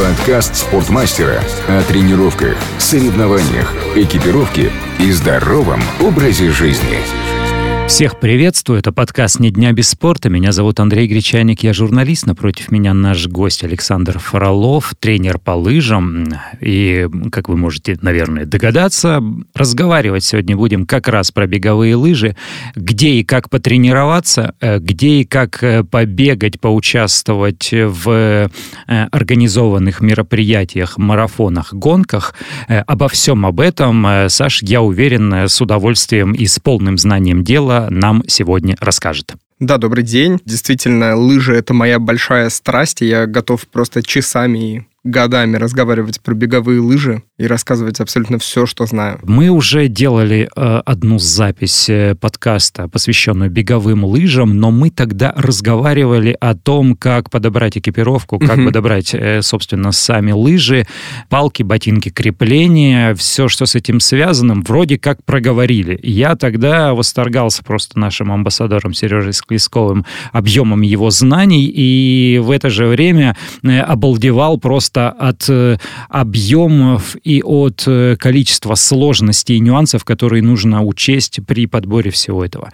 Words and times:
Подкаст 0.00 0.56
спортмастера 0.56 1.42
о 1.68 1.82
тренировках, 1.82 2.56
соревнованиях, 2.78 3.74
экипировке 3.94 4.72
и 4.98 5.12
здоровом 5.12 5.82
образе 6.00 6.48
жизни. 6.48 7.00
Всех 7.90 8.20
приветствую, 8.20 8.78
это 8.78 8.92
подкаст 8.92 9.40
«Не 9.40 9.50
дня 9.50 9.72
без 9.72 9.88
спорта». 9.88 10.30
Меня 10.30 10.52
зовут 10.52 10.78
Андрей 10.78 11.08
Гречаник, 11.08 11.64
я 11.64 11.72
журналист. 11.72 12.24
Напротив 12.24 12.70
меня 12.70 12.94
наш 12.94 13.26
гость 13.26 13.64
Александр 13.64 14.20
Фролов, 14.20 14.94
тренер 15.00 15.38
по 15.38 15.50
лыжам. 15.50 16.28
И, 16.60 17.08
как 17.32 17.48
вы 17.48 17.56
можете, 17.56 17.98
наверное, 18.00 18.46
догадаться, 18.46 19.20
разговаривать 19.54 20.22
сегодня 20.22 20.56
будем 20.56 20.86
как 20.86 21.08
раз 21.08 21.32
про 21.32 21.48
беговые 21.48 21.96
лыжи, 21.96 22.36
где 22.76 23.10
и 23.10 23.24
как 23.24 23.50
потренироваться, 23.50 24.54
э, 24.60 24.78
где 24.78 25.20
и 25.20 25.24
как 25.24 25.62
э, 25.64 25.82
побегать, 25.82 26.60
поучаствовать 26.60 27.70
в 27.72 28.08
э, 28.08 28.48
организованных 28.86 30.00
мероприятиях, 30.00 30.96
марафонах, 30.96 31.74
гонках. 31.74 32.34
Обо 32.68 33.08
всем 33.08 33.44
об 33.44 33.58
этом, 33.58 34.06
Саш, 34.28 34.62
я 34.62 34.80
уверен, 34.80 35.48
с 35.48 35.60
удовольствием 35.60 36.32
и 36.32 36.46
с 36.46 36.60
полным 36.60 36.96
знанием 36.96 37.42
дела 37.42 37.79
нам 37.88 38.22
сегодня 38.26 38.76
расскажет. 38.80 39.34
Да, 39.60 39.76
добрый 39.76 40.04
день. 40.04 40.40
Действительно, 40.44 41.16
лыжи— 41.16 41.54
это 41.56 41.74
моя 41.74 41.98
большая 41.98 42.48
страсть, 42.48 43.02
и 43.02 43.06
я 43.06 43.26
готов 43.26 43.66
просто 43.68 44.02
часами 44.02 44.86
годами 45.02 45.56
разговаривать 45.56 46.20
про 46.20 46.34
беговые 46.34 46.80
лыжи 46.80 47.22
и 47.38 47.46
рассказывать 47.46 48.00
абсолютно 48.00 48.38
все, 48.38 48.66
что 48.66 48.84
знаю. 48.84 49.18
Мы 49.22 49.48
уже 49.48 49.88
делали 49.88 50.48
э, 50.54 50.82
одну 50.84 51.18
запись 51.18 51.88
э, 51.88 52.14
подкаста, 52.14 52.86
посвященную 52.86 53.50
беговым 53.50 54.04
лыжам, 54.04 54.58
но 54.58 54.70
мы 54.70 54.90
тогда 54.90 55.32
разговаривали 55.34 56.36
о 56.38 56.54
том, 56.54 56.96
как 56.96 57.30
подобрать 57.30 57.78
экипировку, 57.78 58.38
как 58.38 58.58
uh-huh. 58.58 58.66
подобрать, 58.66 59.14
э, 59.14 59.40
собственно, 59.40 59.92
сами 59.92 60.32
лыжи, 60.32 60.86
палки, 61.30 61.62
ботинки, 61.62 62.10
крепления, 62.10 63.14
все, 63.14 63.48
что 63.48 63.64
с 63.64 63.74
этим 63.74 64.00
связано, 64.00 64.56
вроде 64.66 64.98
как 64.98 65.24
проговорили. 65.24 65.98
Я 66.02 66.36
тогда 66.36 66.92
восторгался 66.92 67.64
просто 67.64 67.98
нашим 67.98 68.30
амбассадором 68.32 68.92
Сережей 68.92 69.32
Склесковым 69.32 70.04
объемом 70.32 70.82
его 70.82 71.08
знаний, 71.08 71.64
и 71.74 72.38
в 72.38 72.50
это 72.50 72.68
же 72.68 72.86
время 72.86 73.34
э, 73.62 73.78
обалдевал 73.80 74.58
просто 74.58 74.89
от 74.96 75.48
э, 75.48 75.76
объемов 76.08 77.16
и 77.22 77.42
от 77.42 77.84
э, 77.86 78.16
количества 78.18 78.74
сложностей 78.74 79.56
и 79.56 79.60
нюансов, 79.60 80.04
которые 80.04 80.42
нужно 80.42 80.82
учесть 80.82 81.40
при 81.46 81.66
подборе 81.66 82.10
всего 82.10 82.44
этого. 82.44 82.70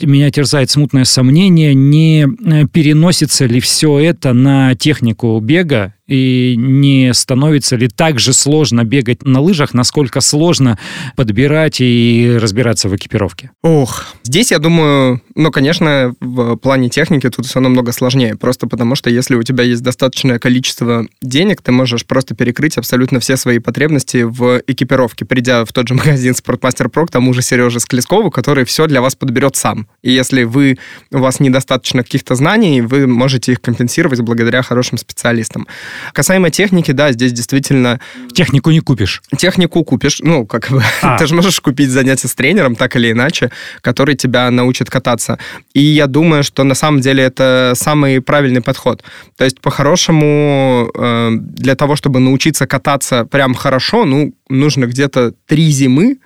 Меня 0.00 0.30
терзает 0.30 0.70
смутное 0.70 1.04
сомнение, 1.04 1.74
не 1.74 2.26
э, 2.26 2.66
переносится 2.66 3.46
ли 3.46 3.60
все 3.60 3.98
это 3.98 4.32
на 4.32 4.74
технику 4.74 5.38
бега 5.40 5.94
и 6.06 6.54
не 6.56 7.14
становится 7.14 7.76
ли 7.76 7.88
так 7.88 8.18
же 8.18 8.32
сложно 8.32 8.84
бегать 8.84 9.24
на 9.24 9.40
лыжах, 9.40 9.72
насколько 9.72 10.20
сложно 10.20 10.78
подбирать 11.16 11.80
и 11.80 12.36
разбираться 12.40 12.88
в 12.88 12.96
экипировке? 12.96 13.50
Ох, 13.62 14.06
здесь, 14.24 14.50
я 14.50 14.58
думаю, 14.58 15.22
ну, 15.34 15.50
конечно, 15.50 16.14
в 16.20 16.56
плане 16.56 16.88
техники 16.88 17.30
тут 17.30 17.46
все 17.46 17.60
намного 17.60 17.92
сложнее, 17.92 18.36
просто 18.36 18.66
потому 18.66 18.94
что 18.94 19.10
если 19.10 19.36
у 19.36 19.42
тебя 19.42 19.64
есть 19.64 19.82
достаточное 19.82 20.38
количество 20.38 21.06
денег, 21.22 21.62
ты 21.62 21.72
можешь 21.72 22.04
просто 22.04 22.34
перекрыть 22.34 22.76
абсолютно 22.78 23.20
все 23.20 23.36
свои 23.36 23.58
потребности 23.58 24.22
в 24.24 24.62
экипировке, 24.66 25.24
придя 25.24 25.64
в 25.64 25.72
тот 25.72 25.88
же 25.88 25.94
магазин 26.02 26.34
Спортмастер 26.34 26.88
Про 26.88 27.06
к 27.06 27.10
тому 27.10 27.32
же 27.32 27.42
Сереже 27.42 27.80
Склескову, 27.80 28.30
который 28.30 28.64
все 28.64 28.86
для 28.86 29.00
вас 29.00 29.14
подберет 29.14 29.56
сам. 29.56 29.86
И 30.02 30.10
если 30.10 30.42
вы, 30.42 30.78
у 31.12 31.18
вас 31.18 31.40
недостаточно 31.40 32.02
каких-то 32.02 32.34
знаний, 32.34 32.80
вы 32.80 33.06
можете 33.06 33.52
их 33.52 33.60
компенсировать 33.60 34.20
благодаря 34.20 34.62
хорошим 34.62 34.98
специалистам. 34.98 35.66
Касаемо 36.12 36.50
техники, 36.50 36.92
да, 36.92 37.12
здесь 37.12 37.32
действительно... 37.32 38.00
Технику 38.32 38.70
не 38.70 38.80
купишь. 38.80 39.22
Технику 39.36 39.84
купишь, 39.84 40.20
ну, 40.20 40.46
как 40.46 40.70
бы, 40.70 40.82
а. 41.02 41.16
ты 41.18 41.26
же 41.26 41.34
можешь 41.34 41.60
купить 41.60 41.90
занятия 41.90 42.28
с 42.28 42.34
тренером, 42.34 42.76
так 42.76 42.96
или 42.96 43.12
иначе, 43.12 43.50
который 43.80 44.14
тебя 44.14 44.50
научит 44.50 44.90
кататься. 44.90 45.38
И 45.74 45.80
я 45.80 46.06
думаю, 46.06 46.42
что 46.42 46.64
на 46.64 46.74
самом 46.74 47.00
деле 47.00 47.22
это 47.22 47.72
самый 47.74 48.20
правильный 48.20 48.60
подход. 48.60 49.02
То 49.36 49.44
есть, 49.44 49.60
по-хорошему, 49.60 50.90
э, 50.94 51.30
для 51.32 51.74
того, 51.74 51.96
чтобы 51.96 52.20
научиться 52.20 52.66
кататься 52.66 53.24
прям 53.24 53.54
хорошо, 53.54 54.04
ну, 54.04 54.34
нужно 54.48 54.86
где-то 54.86 55.32
три 55.46 55.70
зимы, 55.70 56.18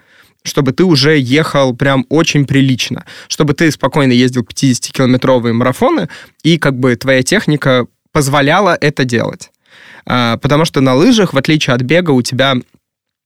чтобы 0.46 0.72
ты 0.72 0.84
уже 0.84 1.18
ехал 1.18 1.74
прям 1.74 2.06
очень 2.08 2.46
прилично, 2.46 3.04
чтобы 3.28 3.54
ты 3.54 3.70
спокойно 3.70 4.12
ездил 4.12 4.42
50-километровые 4.42 5.52
марафоны, 5.52 6.08
и 6.42 6.58
как 6.58 6.78
бы 6.78 6.94
твоя 6.96 7.22
техника 7.22 7.86
позволяла 8.12 8.76
это 8.80 9.04
делать. 9.04 9.50
А, 10.06 10.36
потому 10.36 10.64
что 10.64 10.80
на 10.80 10.94
лыжах, 10.94 11.32
в 11.32 11.38
отличие 11.38 11.74
от 11.74 11.82
бега, 11.82 12.12
у 12.12 12.22
тебя 12.22 12.54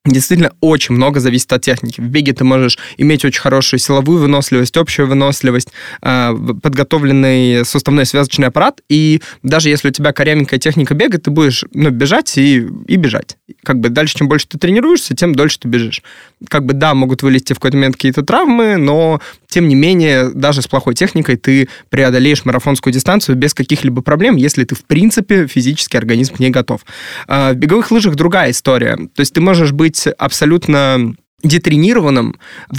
Действительно, 0.07 0.53
очень 0.61 0.95
много 0.95 1.21
зависит 1.21 1.53
от 1.53 1.61
техники. 1.61 2.01
В 2.01 2.09
беге 2.09 2.33
ты 2.33 2.43
можешь 2.43 2.79
иметь 2.97 3.23
очень 3.27 3.43
хорошую 3.43 3.79
силовую 3.79 4.19
выносливость, 4.19 4.79
общую 4.79 5.07
выносливость, 5.07 5.69
а, 6.01 6.35
подготовленный 6.35 7.67
суставной 7.67 8.07
связочный 8.07 8.47
аппарат, 8.47 8.81
и 8.89 9.21
даже 9.43 9.69
если 9.69 9.89
у 9.89 9.91
тебя 9.91 10.15
корявенькая 10.15 10.59
техника 10.59 10.95
бега, 10.95 11.19
ты 11.19 11.31
будешь 11.31 11.67
ну, 11.75 11.91
бежать 11.91 12.39
и, 12.39 12.67
и 12.89 12.97
бежать. 12.97 13.37
Как 13.63 13.79
бы 13.79 13.91
дальше, 13.91 14.17
чем 14.17 14.29
больше 14.29 14.49
ты 14.49 14.59
тренируешься, 14.59 15.15
тем 15.15 15.35
дольше 15.35 15.59
ты 15.59 15.69
бежишь. 15.69 16.03
Как 16.49 16.65
бы, 16.65 16.73
да, 16.73 16.95
могут 16.95 17.23
вылезти 17.23 17.53
в 17.53 17.57
какой-то 17.57 17.77
момент 17.77 17.97
какие-то 17.97 18.23
травмы, 18.23 18.79
но, 18.79 19.21
тем 19.49 19.69
не 19.69 19.75
менее, 19.75 20.31
даже 20.31 20.63
с 20.63 20.67
плохой 20.67 20.95
техникой 20.95 21.37
ты 21.37 21.69
преодолеешь 21.91 22.47
марафонскую 22.47 22.91
дистанцию 22.95 23.37
без 23.37 23.53
каких-либо 23.53 24.01
проблем, 24.01 24.37
если 24.37 24.65
ты, 24.65 24.75
в 24.75 24.85
принципе, 24.87 25.47
физически 25.47 25.99
организм 25.99 26.37
не 26.39 26.49
готов. 26.49 26.87
А, 27.29 27.53
в 27.53 27.57
беговых 27.57 27.91
лыжах 27.91 28.15
другая 28.15 28.53
история. 28.53 28.97
То 28.97 29.21
есть 29.21 29.35
ты 29.35 29.43
можешь 29.43 29.73
быть 29.73 29.90
быть 29.91 30.07
абсолютно 30.19 31.15
детренированным, 31.43 32.37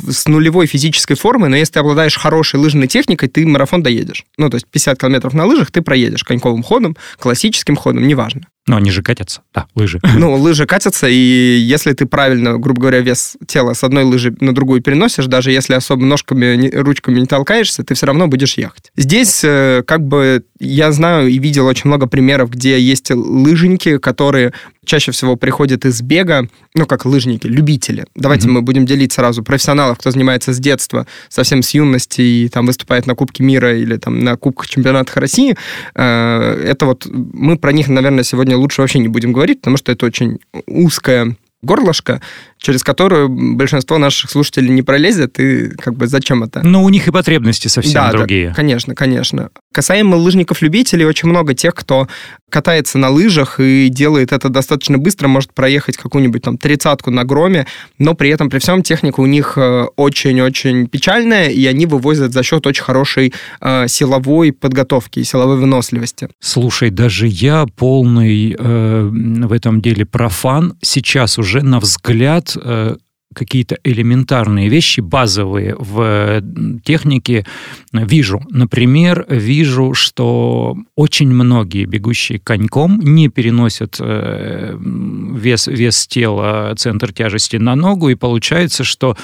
с 0.07 0.27
нулевой 0.27 0.67
физической 0.67 1.15
формой, 1.15 1.49
но 1.49 1.55
если 1.55 1.73
ты 1.73 1.79
обладаешь 1.79 2.15
хорошей 2.15 2.59
лыжной 2.59 2.87
техникой, 2.87 3.27
ты 3.27 3.45
марафон 3.45 3.81
доедешь. 3.81 4.23
Ну, 4.37 4.49
то 4.49 4.55
есть 4.55 4.67
50 4.67 4.99
километров 4.99 5.33
на 5.33 5.45
лыжах 5.45 5.71
ты 5.71 5.81
проедешь 5.81 6.23
коньковым 6.23 6.61
ходом, 6.61 6.95
классическим 7.17 7.75
ходом, 7.75 8.07
неважно. 8.07 8.43
Но 8.67 8.77
они 8.77 8.91
же 8.91 9.01
катятся, 9.01 9.41
да, 9.53 9.65
лыжи. 9.73 9.99
Ну, 10.15 10.35
лыжи 10.35 10.67
катятся, 10.67 11.07
и 11.09 11.15
если 11.15 11.93
ты 11.93 12.05
правильно, 12.05 12.59
грубо 12.59 12.81
говоря, 12.81 12.99
вес 12.99 13.35
тела 13.47 13.73
с 13.73 13.83
одной 13.83 14.03
лыжи 14.03 14.35
на 14.39 14.53
другую 14.53 14.81
переносишь, 14.81 15.25
даже 15.25 15.51
если 15.51 15.73
особо 15.73 16.05
ножками, 16.05 16.69
ручками 16.75 17.19
не 17.19 17.25
толкаешься, 17.25 17.83
ты 17.83 17.95
все 17.95 18.05
равно 18.05 18.27
будешь 18.27 18.57
ехать. 18.57 18.91
Здесь, 18.95 19.41
э, 19.43 19.81
как 19.87 20.07
бы, 20.07 20.43
я 20.59 20.91
знаю 20.91 21.27
и 21.29 21.39
видел 21.39 21.65
очень 21.65 21.87
много 21.87 22.05
примеров, 22.05 22.51
где 22.51 22.79
есть 22.79 23.09
лыжники, 23.09 23.97
которые 23.97 24.53
чаще 24.85 25.11
всего 25.11 25.35
приходят 25.35 25.85
из 25.85 26.01
бега, 26.01 26.47
ну, 26.75 26.85
как 26.85 27.05
лыжники, 27.05 27.47
любители. 27.47 28.05
Давайте 28.15 28.47
mm-hmm. 28.47 28.51
мы 28.51 28.61
будем 28.61 28.85
делить 28.85 29.13
сразу 29.13 29.43
профессионалов, 29.43 29.97
кто 29.97 30.11
занимается 30.11 30.53
с 30.53 30.59
детства, 30.59 31.07
совсем 31.29 31.61
с 31.63 31.71
юности 31.71 32.21
и 32.21 32.49
там 32.49 32.65
выступает 32.65 33.07
на 33.07 33.15
Кубке 33.15 33.43
мира 33.43 33.77
или 33.77 33.97
там 33.97 34.19
на 34.19 34.35
Кубках 34.35 34.67
чемпионатах 34.67 35.17
России. 35.17 35.55
Э, 35.95 36.63
это 36.65 36.85
вот 36.85 37.07
мы 37.09 37.57
про 37.57 37.71
них, 37.71 37.87
наверное, 37.87 38.23
сегодня 38.23 38.51
сегодня 38.51 38.57
лучше 38.57 38.81
вообще 38.81 38.99
не 38.99 39.07
будем 39.07 39.33
говорить, 39.33 39.59
потому 39.61 39.77
что 39.77 39.91
это 39.91 40.05
очень 40.05 40.39
узкая 40.65 41.35
горлышко, 41.61 42.21
через 42.61 42.83
которую 42.83 43.27
большинство 43.27 43.97
наших 43.97 44.29
слушателей 44.29 44.69
не 44.69 44.83
пролезет, 44.83 45.39
и 45.39 45.69
как 45.69 45.95
бы 45.95 46.07
зачем 46.07 46.43
это? 46.43 46.61
Но 46.63 46.83
у 46.83 46.89
них 46.89 47.07
и 47.07 47.11
потребности 47.11 47.67
совсем 47.67 47.93
да, 47.93 48.11
другие. 48.11 48.49
Да, 48.49 48.53
конечно, 48.53 48.93
конечно. 48.93 49.49
Касаемо 49.73 50.15
лыжников-любителей, 50.15 51.05
очень 51.05 51.27
много 51.27 51.55
тех, 51.55 51.73
кто 51.73 52.07
катается 52.49 52.99
на 52.99 53.09
лыжах 53.09 53.59
и 53.59 53.89
делает 53.89 54.31
это 54.31 54.49
достаточно 54.49 54.97
быстро, 54.97 55.27
может 55.27 55.53
проехать 55.53 55.97
какую-нибудь 55.97 56.43
там 56.43 56.57
тридцатку 56.57 57.09
на 57.09 57.23
громе, 57.23 57.65
но 57.97 58.13
при 58.13 58.29
этом 58.29 58.49
при 58.49 58.59
всем 58.59 58.83
техника 58.83 59.21
у 59.21 59.25
них 59.25 59.53
э, 59.57 59.85
очень-очень 59.95 60.87
печальная, 60.87 61.49
и 61.49 61.65
они 61.65 61.85
вывозят 61.85 62.33
за 62.33 62.43
счет 62.43 62.67
очень 62.67 62.83
хорошей 62.83 63.33
э, 63.61 63.87
силовой 63.87 64.51
подготовки 64.51 65.19
и 65.19 65.23
силовой 65.23 65.57
выносливости. 65.57 66.29
Слушай, 66.39 66.89
даже 66.89 67.27
я 67.27 67.65
полный 67.75 68.55
э, 68.57 69.09
в 69.11 69.51
этом 69.51 69.81
деле 69.81 70.05
профан 70.05 70.75
сейчас 70.81 71.39
уже 71.39 71.61
на 71.61 71.79
взгляд 71.79 72.50
э, 72.59 72.95
какие-то 73.33 73.77
элементарные 73.83 74.67
вещи, 74.67 74.99
базовые 74.99 75.75
в 75.77 76.01
э, 76.01 76.41
технике 76.83 77.45
вижу. 77.93 78.41
Например, 78.49 79.25
вижу, 79.29 79.93
что 79.93 80.75
очень 80.95 81.29
многие 81.29 81.85
бегущие 81.85 82.39
коньком 82.39 82.99
не 82.99 83.29
переносят 83.29 83.97
э, 83.99 84.77
вес, 84.77 85.67
вес 85.67 86.07
тела, 86.07 86.73
центр 86.75 87.13
тяжести 87.13 87.55
на 87.55 87.75
ногу, 87.75 88.09
и 88.09 88.15
получается, 88.15 88.83
что, 88.83 89.15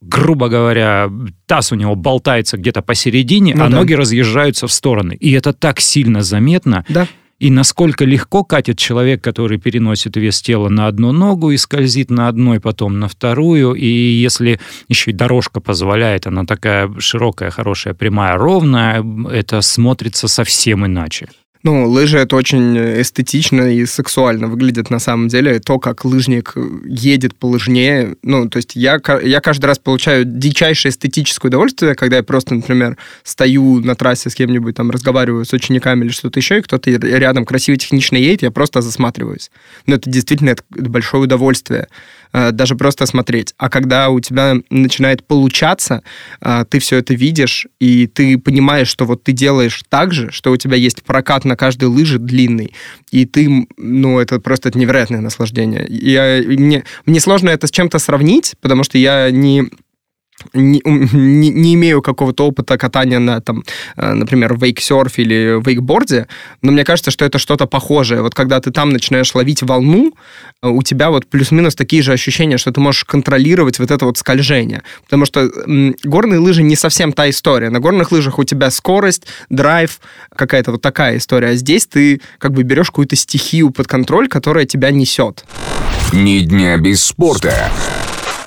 грубо 0.00 0.48
говоря, 0.48 1.10
таз 1.46 1.72
у 1.72 1.74
него 1.74 1.94
болтается 1.94 2.56
где-то 2.56 2.82
посередине, 2.82 3.54
ну, 3.54 3.64
а 3.64 3.68
да. 3.68 3.76
ноги 3.76 3.92
разъезжаются 3.92 4.66
в 4.66 4.72
стороны. 4.72 5.14
И 5.14 5.32
это 5.32 5.52
так 5.52 5.80
сильно 5.80 6.22
заметно. 6.22 6.84
Да 6.88 7.06
и 7.38 7.50
насколько 7.50 8.04
легко 8.04 8.44
катит 8.44 8.78
человек, 8.78 9.22
который 9.22 9.58
переносит 9.58 10.16
вес 10.16 10.40
тела 10.40 10.68
на 10.68 10.86
одну 10.86 11.12
ногу 11.12 11.50
и 11.50 11.56
скользит 11.56 12.10
на 12.10 12.28
одной, 12.28 12.60
потом 12.60 12.98
на 12.98 13.08
вторую. 13.08 13.74
И 13.74 13.86
если 13.86 14.58
еще 14.88 15.10
и 15.10 15.14
дорожка 15.14 15.60
позволяет, 15.60 16.26
она 16.26 16.44
такая 16.44 16.90
широкая, 16.98 17.50
хорошая, 17.50 17.94
прямая, 17.94 18.36
ровная, 18.36 19.04
это 19.30 19.60
смотрится 19.60 20.28
совсем 20.28 20.86
иначе. 20.86 21.28
Ну, 21.66 21.88
лыжи 21.88 22.18
это 22.18 22.36
очень 22.36 22.78
эстетично 23.00 23.62
и 23.62 23.84
сексуально 23.86 24.46
выглядит 24.46 24.88
на 24.88 25.00
самом 25.00 25.26
деле. 25.26 25.58
То, 25.58 25.80
как 25.80 26.04
лыжник 26.04 26.54
едет 26.84 27.34
по 27.34 27.46
лыжне. 27.46 28.14
Ну, 28.22 28.48
то 28.48 28.58
есть 28.58 28.76
я, 28.76 29.00
я 29.24 29.40
каждый 29.40 29.66
раз 29.66 29.80
получаю 29.80 30.24
дичайшее 30.24 30.90
эстетическое 30.90 31.50
удовольствие, 31.50 31.96
когда 31.96 32.18
я 32.18 32.22
просто, 32.22 32.54
например, 32.54 32.96
стою 33.24 33.80
на 33.80 33.96
трассе 33.96 34.30
с 34.30 34.36
кем-нибудь, 34.36 34.76
там, 34.76 34.92
разговариваю 34.92 35.44
с 35.44 35.52
учениками 35.52 36.04
или 36.04 36.12
что-то 36.12 36.38
еще, 36.38 36.60
и 36.60 36.62
кто-то 36.62 36.88
рядом 36.88 37.44
красиво 37.44 37.76
технично 37.76 38.16
едет, 38.16 38.42
я 38.42 38.52
просто 38.52 38.80
засматриваюсь. 38.80 39.50
Но 39.86 39.96
это 39.96 40.08
действительно 40.08 40.50
это 40.50 40.62
большое 40.70 41.24
удовольствие. 41.24 41.88
Э, 42.36 42.52
даже 42.52 42.74
просто 42.74 43.06
смотреть. 43.06 43.54
А 43.56 43.70
когда 43.70 44.10
у 44.10 44.20
тебя 44.20 44.56
начинает 44.68 45.26
получаться, 45.26 46.02
э, 46.40 46.64
ты 46.68 46.78
все 46.80 46.98
это 46.98 47.14
видишь, 47.14 47.66
и 47.80 48.06
ты 48.06 48.38
понимаешь, 48.38 48.88
что 48.88 49.06
вот 49.06 49.22
ты 49.22 49.32
делаешь 49.32 49.82
так 49.88 50.12
же, 50.12 50.30
что 50.30 50.52
у 50.52 50.56
тебя 50.58 50.76
есть 50.76 51.02
прокат 51.02 51.46
на 51.46 51.55
каждой 51.56 51.86
лыже 51.86 52.18
длинный, 52.18 52.72
и 53.10 53.26
ты, 53.26 53.66
ну, 53.76 54.18
это 54.18 54.40
просто 54.40 54.68
это 54.68 54.78
невероятное 54.78 55.20
наслаждение. 55.20 55.86
Я, 55.88 56.42
мне, 56.46 56.84
мне 57.06 57.20
сложно 57.20 57.50
это 57.50 57.66
с 57.66 57.70
чем-то 57.70 57.98
сравнить, 57.98 58.54
потому 58.60 58.84
что 58.84 58.98
я 58.98 59.30
не 59.30 59.70
не, 60.52 60.80
не, 60.84 61.74
имею 61.74 62.02
какого-то 62.02 62.46
опыта 62.46 62.78
катания 62.78 63.18
на, 63.18 63.40
там, 63.40 63.64
э, 63.96 64.12
например, 64.12 64.56
вейксерфе 64.58 65.22
или 65.22 65.62
вейкборде, 65.64 66.26
но 66.62 66.72
мне 66.72 66.84
кажется, 66.84 67.10
что 67.10 67.24
это 67.24 67.38
что-то 67.38 67.66
похожее. 67.66 68.22
Вот 68.22 68.34
когда 68.34 68.60
ты 68.60 68.70
там 68.70 68.90
начинаешь 68.90 69.34
ловить 69.34 69.62
волну, 69.62 70.12
э, 70.62 70.68
у 70.68 70.82
тебя 70.82 71.10
вот 71.10 71.26
плюс-минус 71.26 71.74
такие 71.74 72.02
же 72.02 72.12
ощущения, 72.12 72.58
что 72.58 72.72
ты 72.72 72.80
можешь 72.80 73.04
контролировать 73.04 73.78
вот 73.78 73.90
это 73.90 74.04
вот 74.04 74.18
скольжение. 74.18 74.82
Потому 75.04 75.26
что 75.26 75.50
горные 76.04 76.38
лыжи 76.38 76.62
не 76.62 76.76
совсем 76.76 77.12
та 77.12 77.28
история. 77.30 77.70
На 77.70 77.80
горных 77.80 78.12
лыжах 78.12 78.38
у 78.38 78.44
тебя 78.44 78.70
скорость, 78.70 79.26
драйв, 79.50 80.00
какая-то 80.34 80.72
вот 80.72 80.82
такая 80.82 81.18
история. 81.18 81.48
А 81.48 81.54
здесь 81.54 81.86
ты 81.86 82.20
как 82.38 82.52
бы 82.52 82.62
берешь 82.62 82.86
какую-то 82.86 83.16
стихию 83.16 83.70
под 83.70 83.86
контроль, 83.86 84.28
которая 84.28 84.66
тебя 84.66 84.90
несет. 84.90 85.44
Ни 86.12 86.40
дня 86.40 86.76
без 86.76 87.02
спорта. 87.04 87.70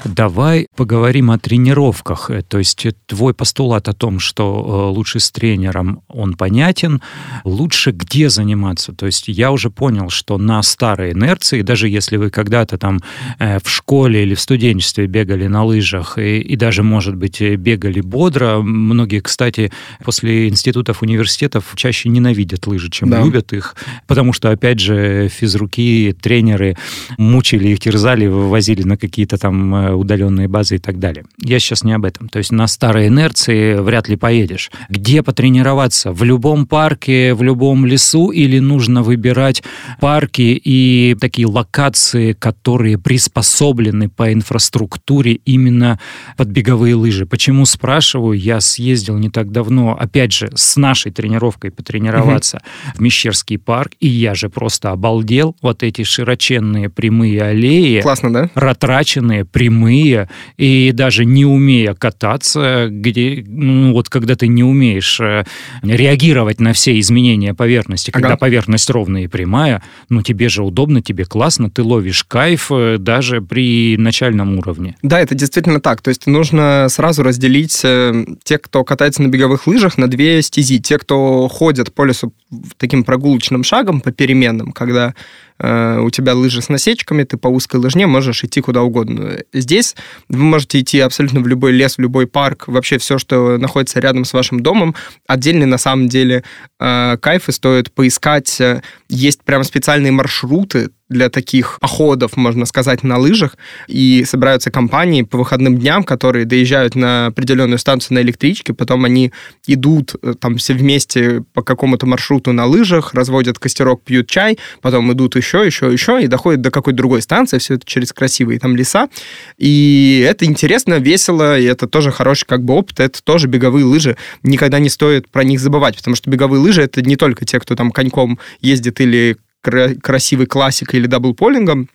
Давай 0.06 0.68
поговорим 0.76 1.30
о 1.32 1.38
тренировках. 1.38 2.30
Э, 2.30 2.42
то 2.42 2.58
есть 2.58 2.86
э, 2.86 2.94
твой 3.06 3.34
постулат 3.34 3.90
о 3.90 3.94
том, 3.94 4.20
что 4.20 4.90
э, 4.92 4.96
лучше 4.96 5.20
с 5.20 5.32
тренером, 5.32 6.02
он 6.08 6.36
понятен. 6.36 7.02
Лучше 7.44 7.92
где 7.92 8.30
заниматься? 8.30 8.94
То 8.94 9.06
есть 9.06 9.28
я 9.28 9.52
уже 9.52 9.70
понял, 9.70 10.10
что 10.10 10.38
на 10.38 10.62
старой 10.64 11.12
инерции, 11.12 11.62
даже 11.62 11.90
если 11.90 12.18
вы 12.18 12.30
когда-то 12.30 12.78
там 12.78 13.00
в 13.40 13.70
школе 13.70 14.24
или 14.24 14.36
в 14.36 14.40
студенчестве 14.40 15.08
бегали 15.08 15.48
на 15.48 15.64
лыжах 15.64 16.18
и, 16.18 16.40
и 16.40 16.56
даже, 16.56 16.84
может 16.84 17.16
быть, 17.16 17.42
бегали 17.42 18.02
бодро, 18.02 18.60
многие, 18.60 19.20
кстати, 19.20 19.72
после 20.04 20.48
институтов, 20.48 21.02
университетов 21.02 21.74
чаще 21.76 22.10
ненавидят 22.10 22.68
лыжи, 22.68 22.90
чем 22.90 23.10
да. 23.10 23.22
любят 23.22 23.54
их, 23.54 23.76
потому 24.08 24.34
что, 24.34 24.52
опять 24.52 24.80
же, 24.80 25.30
физруки, 25.30 26.16
тренеры 26.20 26.78
мучили 27.18 27.70
их, 27.70 27.80
терзали, 27.80 28.28
вывозили 28.28 28.84
на 28.84 28.98
какие-то 28.98 29.38
там 29.38 29.89
удаленные 29.96 30.48
базы 30.48 30.76
и 30.76 30.80
так 30.80 31.00
далее. 31.00 31.26
Я 31.44 31.60
сейчас 31.60 31.84
не 31.84 31.94
об 31.94 32.06
этом. 32.06 32.30
То 32.30 32.40
есть 32.40 32.52
на 32.52 32.68
старой 32.68 33.08
инерции 33.08 33.76
вряд 33.76 34.08
ли 34.08 34.16
поедешь. 34.16 34.72
Где 34.90 35.24
потренироваться? 35.24 36.12
В 36.12 36.24
любом 36.24 36.66
парке, 36.66 37.34
в 37.34 37.44
любом 37.44 37.86
лесу 37.86 38.32
или 38.32 38.60
нужно 38.60 39.04
выбирать 39.04 39.64
парки 40.00 40.60
и 40.64 41.16
такие 41.20 41.48
локации, 41.48 42.34
которые 42.34 42.98
приспособлены 42.98 44.10
по 44.10 44.32
инфраструктуре 44.34 45.34
именно 45.46 46.00
под 46.38 46.50
беговые 46.50 46.96
лыжи? 46.96 47.26
Почему 47.26 47.66
спрашиваю? 47.66 48.38
Я 48.38 48.62
съездил 48.62 49.18
не 49.18 49.30
так 49.30 49.52
давно, 49.52 49.98
опять 50.00 50.32
же, 50.32 50.50
с 50.56 50.78
нашей 50.78 51.12
тренировкой 51.12 51.72
потренироваться 51.72 52.58
угу. 52.58 52.98
в 52.98 53.02
Мещерский 53.02 53.58
парк, 53.58 53.94
и 54.00 54.08
я 54.08 54.36
же 54.36 54.50
просто 54.50 54.92
обалдел. 54.92 55.56
Вот 55.62 55.84
эти 55.84 56.04
широченные 56.04 56.90
прямые 56.90 57.42
аллеи. 57.42 58.02
Классно, 58.02 58.34
да? 58.34 58.50
Ратраченные, 58.56 59.46
прямые 59.46 59.79
прямые, 59.80 60.30
и 60.58 60.92
даже 60.94 61.26
не 61.26 61.46
умея 61.46 61.94
кататься, 61.94 62.88
где, 62.90 63.44
ну, 63.48 63.94
вот 63.94 64.10
когда 64.10 64.36
ты 64.36 64.48
не 64.48 64.64
умеешь 64.64 65.20
э, 65.20 65.44
реагировать 65.84 66.60
на 66.60 66.74
все 66.74 67.00
изменения 67.00 67.54
поверхности, 67.54 68.12
когда 68.12 68.30
ага. 68.30 68.38
поверхность 68.38 68.90
ровная 68.90 69.24
и 69.24 69.28
прямая, 69.28 69.82
ну, 70.10 70.22
тебе 70.22 70.50
же 70.50 70.64
удобно, 70.64 71.02
тебе 71.02 71.26
классно, 71.26 71.70
ты 71.70 71.84
ловишь 71.84 72.24
кайф 72.24 72.72
э, 72.72 72.98
даже 73.00 73.42
при 73.42 73.96
начальном 73.98 74.58
уровне. 74.58 74.96
Да, 75.02 75.20
это 75.20 75.36
действительно 75.36 75.80
так. 75.80 76.02
То 76.02 76.10
есть 76.10 76.28
нужно 76.28 76.88
сразу 76.90 77.24
разделить 77.24 77.80
э, 77.84 78.26
тех, 78.44 78.62
кто 78.62 78.84
катается 78.84 79.22
на 79.22 79.28
беговых 79.28 79.68
лыжах, 79.68 79.98
на 79.98 80.08
две 80.08 80.42
стези. 80.42 80.80
Те, 80.80 80.98
кто 80.98 81.48
ходят 81.48 81.94
по 81.94 82.04
лесу 82.04 82.34
таким 82.78 83.04
прогулочным 83.04 83.64
шагом, 83.64 84.02
по 84.02 84.12
переменным, 84.12 84.72
когда 84.72 85.14
у 85.60 86.10
тебя 86.10 86.36
лыжи 86.36 86.62
с 86.62 86.70
насечками, 86.70 87.24
ты 87.24 87.38
по 87.38 87.48
узкой 87.48 87.78
лыжне 87.78 88.08
можешь 88.08 88.44
идти 88.44 88.62
куда 88.62 88.82
угодно. 88.82 89.40
Здесь 89.52 89.96
вы 90.30 90.44
можете 90.44 90.80
идти 90.80 91.00
абсолютно 91.00 91.42
в 91.42 91.48
любой 91.48 91.74
лес, 91.74 91.98
в 91.98 92.02
любой 92.02 92.28
парк, 92.28 92.68
вообще 92.68 92.98
все, 92.98 93.18
что 93.18 93.58
находится 93.58 94.00
рядом 94.00 94.26
с 94.26 94.34
вашим 94.34 94.62
домом. 94.62 94.96
Отдельный, 95.28 95.66
на 95.66 95.78
самом 95.78 96.08
деле, 96.08 96.44
э, 96.80 97.18
кайф 97.20 97.50
и 97.50 97.52
стоит 97.52 97.92
поискать. 97.92 98.62
Есть 99.10 99.44
прям 99.44 99.64
специальные 99.64 100.12
маршруты, 100.12 100.90
для 101.10 101.30
таких 101.30 101.80
походов, 101.82 102.38
можно 102.38 102.66
сказать, 102.66 103.04
на 103.04 103.18
лыжах. 103.18 103.58
И 103.88 104.24
собираются 104.26 104.72
компании 104.72 105.24
по 105.24 105.38
выходным 105.40 105.78
дням, 105.78 106.04
которые 106.04 106.46
доезжают 106.46 106.96
на 106.96 107.28
определенную 107.28 107.80
станцию 107.80 108.16
на 108.16 108.22
электричке, 108.22 108.74
потом 108.74 109.06
они 109.06 109.34
идут 109.66 110.16
э, 110.22 110.36
там 110.40 110.58
все 110.58 110.74
вместе 110.74 111.44
по 111.54 111.64
какому-то 111.64 112.06
маршруту 112.06 112.54
на 112.54 112.66
лыжах, 112.66 113.14
разводят 113.14 113.58
костерок, 113.58 114.04
пьют 114.04 114.30
чай, 114.30 114.60
потом 114.82 115.12
идут 115.12 115.36
еще, 115.36 115.66
еще, 115.66 115.92
еще, 115.92 116.24
и 116.24 116.28
доходят 116.28 116.62
до 116.62 116.70
какой-то 116.70 116.98
другой 116.98 117.24
станции, 117.24 117.58
все 117.58 117.76
это 117.76 117.86
через 117.86 118.14
красивые 118.14 118.60
там 118.60 118.76
леса. 118.76 119.10
И 119.58 120.24
это 120.28 120.46
интересно, 120.46 120.96
весело, 121.00 121.58
и 121.58 121.64
это 121.64 121.88
тоже 121.88 122.12
хороший 122.12 122.46
как 122.46 122.64
бы 122.64 122.76
опыт, 122.76 123.00
это 123.00 123.24
тоже 123.24 123.48
беговые 123.48 123.84
лыжи. 123.84 124.16
Никогда 124.44 124.78
не 124.78 124.90
стоит 124.90 125.28
про 125.30 125.44
них 125.44 125.60
забывать, 125.60 125.98
потому 125.98 126.16
что 126.16 126.30
беговые 126.30 126.62
лыжи— 126.62 126.82
это 126.84 127.02
не 127.02 127.16
только 127.16 127.46
те, 127.46 127.60
кто 127.60 127.76
там 127.76 127.92
коньком 127.92 128.38
ездит 128.62 128.99
или 129.00 129.38
красивый 129.62 130.46
классик 130.46 130.94
или 130.94 131.06
даблполингом, 131.06 131.90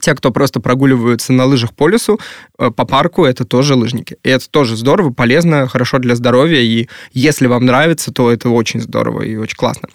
те, 0.00 0.14
кто 0.14 0.30
просто 0.30 0.60
прогуливаются 0.60 1.32
на 1.32 1.44
лыжах 1.44 1.74
по 1.74 1.88
лесу, 1.88 2.20
э, 2.58 2.70
по 2.70 2.84
парку, 2.84 3.24
это 3.24 3.44
тоже 3.44 3.74
лыжники. 3.74 4.16
И 4.22 4.28
это 4.28 4.48
тоже 4.48 4.76
здорово, 4.76 5.10
полезно, 5.10 5.66
хорошо 5.68 5.98
для 5.98 6.14
здоровья. 6.14 6.60
И 6.60 6.88
если 7.12 7.46
вам 7.46 7.66
нравится, 7.66 8.12
то 8.12 8.30
это 8.30 8.50
очень 8.50 8.80
здорово 8.80 9.22
и 9.22 9.36
очень 9.36 9.56
классно. 9.56 9.88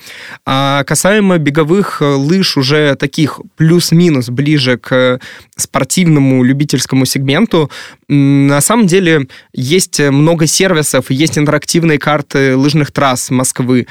А 0.46 0.84
касаемо 0.84 1.38
беговых 1.38 2.02
э, 2.02 2.06
лыж 2.06 2.58
уже 2.58 2.96
таких 2.96 3.40
плюс-минус 3.56 4.30
ближе 4.30 4.78
к 4.78 5.20
спортивному 5.56 6.44
любительскому 6.44 7.06
сегменту, 7.06 7.70
на 8.08 8.62
самом 8.62 8.88
деле 8.88 9.28
есть 9.54 10.00
много 10.00 10.48
сервисов, 10.48 11.12
есть 11.12 11.38
интерактивные 11.38 12.00
карты 12.00 12.56
лыжных 12.56 12.92
трасс 12.92 13.30
Москвы, 13.30 13.88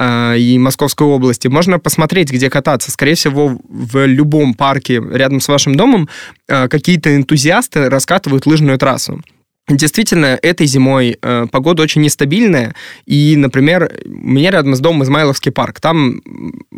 и 0.00 0.58
Московской 0.58 1.06
области, 1.06 1.48
можно 1.48 1.78
посмотреть, 1.78 2.30
где 2.30 2.48
кататься. 2.50 2.90
Скорее 2.90 3.14
всего, 3.14 3.58
в 3.68 4.06
любом 4.06 4.54
парке 4.54 5.02
рядом 5.12 5.40
с 5.40 5.48
вашим 5.48 5.74
домом 5.74 6.08
а, 6.48 6.68
какие-то 6.68 7.14
энтузиасты 7.16 7.88
раскатывают 7.90 8.46
лыжную 8.46 8.78
трассу. 8.78 9.20
Действительно, 9.68 10.38
этой 10.40 10.66
зимой 10.66 11.18
э, 11.20 11.46
погода 11.52 11.82
очень 11.82 12.00
нестабильная, 12.00 12.74
и, 13.04 13.36
например, 13.36 13.92
у 14.06 14.08
меня 14.08 14.50
рядом 14.50 14.74
с 14.74 14.80
домом 14.80 15.02
Измайловский 15.02 15.52
парк. 15.52 15.78
Там 15.78 16.22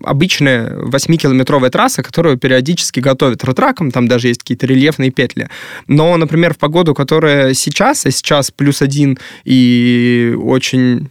обычная 0.02 0.76
8-километровая 0.76 1.70
трасса, 1.70 2.02
которую 2.02 2.36
периодически 2.36 2.98
готовят 2.98 3.44
ротраком, 3.44 3.92
там 3.92 4.08
даже 4.08 4.26
есть 4.26 4.40
какие-то 4.40 4.66
рельефные 4.66 5.12
петли. 5.12 5.48
Но, 5.86 6.16
например, 6.16 6.54
в 6.54 6.58
погоду, 6.58 6.92
которая 6.92 7.54
сейчас, 7.54 8.06
а 8.06 8.10
сейчас 8.10 8.50
плюс 8.50 8.82
один 8.82 9.20
и 9.44 10.36
очень 10.36 11.10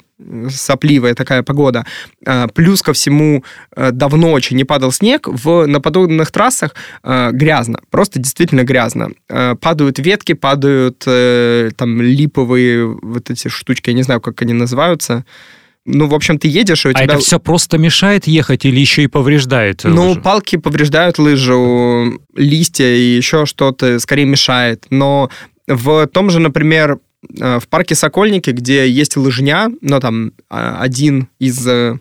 сопливая 0.50 1.16
такая 1.16 1.44
погода. 1.44 1.86
А, 2.26 2.48
плюс 2.48 2.82
ко 2.82 2.94
всему 2.94 3.44
э, 3.76 3.92
давно 3.92 4.32
очень 4.32 4.58
не 4.58 4.64
падал 4.64 4.92
снег. 4.92 5.28
В, 5.28 5.66
на 5.66 5.80
подобных 5.80 6.32
трассах 6.32 6.76
э, 7.04 7.32
грязно, 7.32 7.80
просто 7.90 8.20
действительно 8.20 8.64
грязно. 8.64 9.12
Э, 9.30 9.56
падают 9.56 10.00
ветки, 10.00 10.34
падают 10.34 11.00
там 11.00 12.02
липовые 12.02 12.86
вот 12.88 13.30
эти 13.30 13.48
штучки, 13.48 13.90
я 13.90 13.96
не 13.96 14.04
знаю, 14.04 14.22
как 14.22 14.42
они 14.42 14.54
называются, 14.54 15.26
ну, 15.86 16.08
в 16.08 16.14
общем, 16.14 16.38
ты 16.38 16.48
едешь, 16.48 16.86
и 16.86 16.90
у 16.90 16.92
а 16.92 16.94
тебя... 16.94 17.06
это 17.06 17.18
все 17.18 17.40
просто 17.40 17.78
мешает 17.78 18.28
ехать 18.28 18.66
или 18.66 18.80
еще 18.80 19.04
и 19.04 19.08
повреждает 19.08 19.82
Ну, 19.86 20.10
лыжу? 20.10 20.22
палки 20.22 20.58
повреждают 20.58 21.18
лыжу, 21.18 22.22
листья 22.36 22.86
и 22.86 23.16
еще 23.16 23.46
что-то 23.46 24.00
скорее 24.00 24.26
мешает. 24.26 24.86
Но 24.90 25.30
в 25.68 26.08
том 26.08 26.30
же, 26.30 26.40
например, 26.40 27.00
в 27.28 27.68
парке 27.70 27.96
Сокольники, 27.96 28.52
где 28.52 28.90
есть 28.90 29.18
лыжня, 29.18 29.70
но 29.82 30.00
там 30.00 30.34
а, 30.50 30.82
один 30.82 31.28
из, 31.38 31.66
э, 31.68 32.00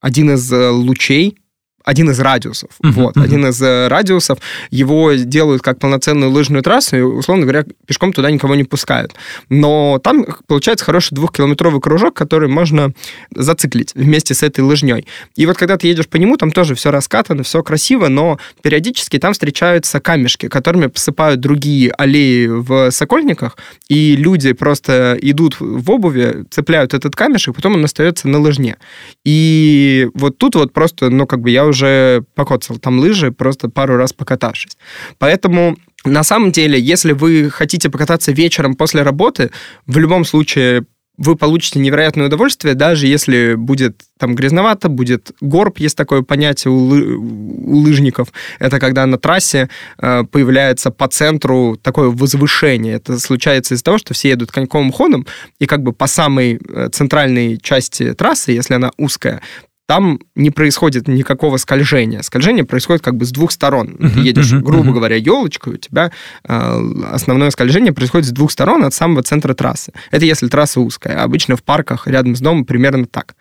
один 0.00 0.32
из 0.32 0.52
э, 0.52 0.68
лучей 0.68 1.38
один 1.88 2.10
из 2.10 2.20
радиусов. 2.20 2.68
Uh-huh, 2.82 2.92
вот, 2.92 3.16
uh-huh. 3.16 3.24
один 3.24 3.46
из 3.46 3.62
э, 3.62 3.88
радиусов. 3.88 4.38
Его 4.70 5.14
делают 5.14 5.62
как 5.62 5.78
полноценную 5.78 6.30
лыжную 6.30 6.62
трассу, 6.62 6.98
и, 6.98 7.00
условно 7.00 7.46
говоря, 7.46 7.64
пешком 7.86 8.12
туда 8.12 8.30
никого 8.30 8.54
не 8.54 8.64
пускают. 8.64 9.14
Но 9.48 9.98
там 10.04 10.26
получается 10.46 10.84
хороший 10.84 11.14
двухкилометровый 11.14 11.80
кружок, 11.80 12.12
который 12.12 12.50
можно 12.50 12.92
зациклить 13.34 13.94
вместе 13.94 14.34
с 14.34 14.42
этой 14.42 14.60
лыжней. 14.60 15.06
И 15.34 15.46
вот 15.46 15.56
когда 15.56 15.78
ты 15.78 15.86
едешь 15.86 16.08
по 16.08 16.16
нему, 16.16 16.36
там 16.36 16.50
тоже 16.50 16.74
все 16.74 16.90
раскатано, 16.90 17.42
все 17.42 17.62
красиво, 17.62 18.08
но 18.08 18.38
периодически 18.60 19.18
там 19.18 19.32
встречаются 19.32 19.98
камешки, 19.98 20.48
которыми 20.48 20.88
посыпают 20.88 21.40
другие 21.40 21.90
аллеи 21.92 22.48
в 22.48 22.90
Сокольниках, 22.90 23.56
и 23.88 24.14
люди 24.14 24.52
просто 24.52 25.16
идут 25.22 25.56
в 25.58 25.90
обуви, 25.90 26.44
цепляют 26.50 26.92
этот 26.92 27.16
камешек, 27.16 27.54
потом 27.54 27.76
он 27.76 27.84
остается 27.84 28.28
на 28.28 28.40
лыжне. 28.40 28.76
И 29.24 30.10
вот 30.12 30.36
тут 30.36 30.54
вот 30.54 30.74
просто, 30.74 31.08
ну, 31.08 31.26
как 31.26 31.40
бы 31.40 31.48
я 31.48 31.64
уже 31.64 31.77
покоцал 32.34 32.78
там 32.78 32.98
лыжи, 32.98 33.32
просто 33.32 33.68
пару 33.68 33.96
раз 33.96 34.12
покатавшись. 34.12 34.76
Поэтому 35.18 35.76
на 36.04 36.22
самом 36.22 36.52
деле, 36.52 36.80
если 36.80 37.12
вы 37.12 37.50
хотите 37.50 37.90
покататься 37.90 38.32
вечером 38.32 38.74
после 38.74 39.02
работы, 39.02 39.50
в 39.86 39.98
любом 39.98 40.24
случае 40.24 40.84
вы 41.18 41.34
получите 41.34 41.80
невероятное 41.80 42.26
удовольствие, 42.26 42.74
даже 42.74 43.08
если 43.08 43.54
будет 43.54 44.02
там 44.18 44.36
грязновато, 44.36 44.88
будет 44.88 45.32
горб, 45.40 45.78
есть 45.78 45.96
такое 45.96 46.22
понятие 46.22 46.70
у, 46.70 46.78
лы, 46.78 47.16
у 47.16 47.76
лыжников. 47.78 48.28
Это 48.60 48.78
когда 48.78 49.04
на 49.04 49.18
трассе 49.18 49.68
э, 49.98 50.22
появляется 50.30 50.92
по 50.92 51.08
центру 51.08 51.76
такое 51.82 52.08
возвышение. 52.08 52.94
Это 52.94 53.18
случается 53.18 53.74
из-за 53.74 53.84
того, 53.84 53.98
что 53.98 54.14
все 54.14 54.28
едут 54.30 54.52
коньковым 54.52 54.92
ходом, 54.92 55.26
и 55.58 55.66
как 55.66 55.82
бы 55.82 55.92
по 55.92 56.06
самой 56.06 56.60
э, 56.68 56.88
центральной 56.92 57.58
части 57.58 58.14
трассы, 58.14 58.52
если 58.52 58.74
она 58.74 58.92
узкая, 58.96 59.42
там 59.88 60.20
не 60.34 60.50
происходит 60.50 61.08
никакого 61.08 61.56
скольжения. 61.56 62.20
Скольжение 62.20 62.64
происходит 62.64 63.02
как 63.02 63.16
бы 63.16 63.24
с 63.24 63.30
двух 63.30 63.50
сторон. 63.50 63.96
Uh-huh, 63.98 64.12
Ты 64.12 64.20
едешь, 64.20 64.52
uh-huh, 64.52 64.60
грубо 64.60 64.90
uh-huh. 64.90 64.92
говоря, 64.92 65.16
елочкой, 65.16 65.74
у 65.74 65.76
тебя 65.78 66.12
э, 66.46 66.82
основное 67.10 67.50
скольжение 67.50 67.94
происходит 67.94 68.26
с 68.26 68.30
двух 68.30 68.52
сторон 68.52 68.84
от 68.84 68.92
самого 68.92 69.22
центра 69.22 69.54
трассы. 69.54 69.94
Это 70.10 70.26
если 70.26 70.46
трасса 70.48 70.80
узкая. 70.80 71.22
Обычно 71.22 71.56
в 71.56 71.62
парках 71.62 72.06
рядом 72.06 72.36
с 72.36 72.40
домом 72.40 72.66
примерно 72.66 73.06
так. 73.06 73.34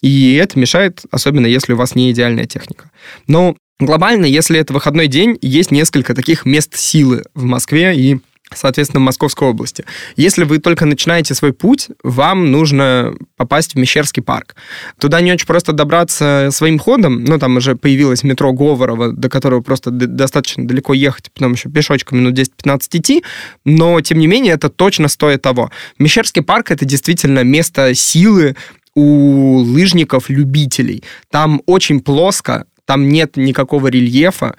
И 0.00 0.34
это 0.34 0.56
мешает, 0.56 1.02
особенно 1.10 1.46
если 1.46 1.72
у 1.72 1.76
вас 1.76 1.96
не 1.96 2.12
идеальная 2.12 2.46
техника. 2.46 2.92
Но 3.26 3.56
глобально, 3.80 4.26
если 4.26 4.60
это 4.60 4.72
выходной 4.72 5.08
день, 5.08 5.36
есть 5.42 5.72
несколько 5.72 6.14
таких 6.14 6.46
мест 6.46 6.76
силы 6.76 7.24
в 7.34 7.42
Москве 7.42 7.96
и 7.96 8.20
соответственно, 8.54 9.00
в 9.00 9.04
Московской 9.04 9.48
области. 9.48 9.84
Если 10.16 10.44
вы 10.44 10.58
только 10.58 10.86
начинаете 10.86 11.34
свой 11.34 11.52
путь, 11.52 11.88
вам 12.02 12.50
нужно 12.50 13.14
попасть 13.36 13.74
в 13.74 13.78
Мещерский 13.78 14.22
парк. 14.22 14.56
Туда 14.98 15.20
не 15.20 15.32
очень 15.32 15.46
просто 15.46 15.72
добраться 15.72 16.48
своим 16.50 16.78
ходом, 16.78 17.24
ну, 17.24 17.38
там 17.38 17.56
уже 17.56 17.76
появилось 17.76 18.22
метро 18.22 18.52
Говорова, 18.52 19.12
до 19.12 19.28
которого 19.28 19.60
просто 19.60 19.90
достаточно 19.90 20.66
далеко 20.66 20.94
ехать, 20.94 21.30
потом 21.32 21.52
еще 21.52 21.68
пешочком 21.68 22.18
минут 22.18 22.38
10-15 22.38 22.80
идти, 22.92 23.24
но, 23.64 24.00
тем 24.00 24.18
не 24.18 24.26
менее, 24.26 24.54
это 24.54 24.68
точно 24.68 25.08
стоит 25.08 25.42
того. 25.42 25.70
Мещерский 25.98 26.42
парк— 26.42 26.70
это 26.70 26.84
действительно 26.84 27.44
место 27.44 27.94
силы, 27.94 28.56
у 28.94 29.58
лыжников-любителей. 29.58 31.04
Там 31.30 31.62
очень 31.66 32.00
плоско, 32.00 32.66
там 32.84 33.08
нет 33.08 33.36
никакого 33.36 33.88
рельефа, 33.88 34.56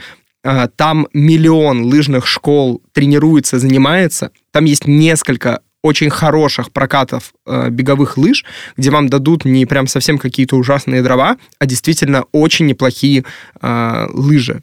там 0.75 1.07
миллион 1.13 1.83
лыжных 1.83 2.25
школ 2.27 2.81
тренируется, 2.93 3.59
занимается. 3.59 4.31
Там 4.51 4.65
есть 4.65 4.87
несколько 4.87 5.61
очень 5.81 6.09
хороших 6.09 6.71
прокатов 6.71 7.33
э, 7.45 7.69
беговых 7.69 8.17
лыж, 8.17 8.45
где 8.75 8.89
вам 8.89 9.07
дадут 9.07 9.45
не 9.45 9.65
прям 9.65 9.87
совсем 9.87 10.17
какие-то 10.17 10.57
ужасные 10.57 11.01
дрова, 11.01 11.37
а 11.57 11.65
действительно 11.65 12.25
очень 12.31 12.65
неплохие 12.65 13.23
э, 13.61 14.07
лыжи 14.11 14.61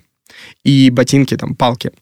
и 0.64 0.90
ботинки, 0.90 1.36
там, 1.36 1.54
палки. 1.54 1.92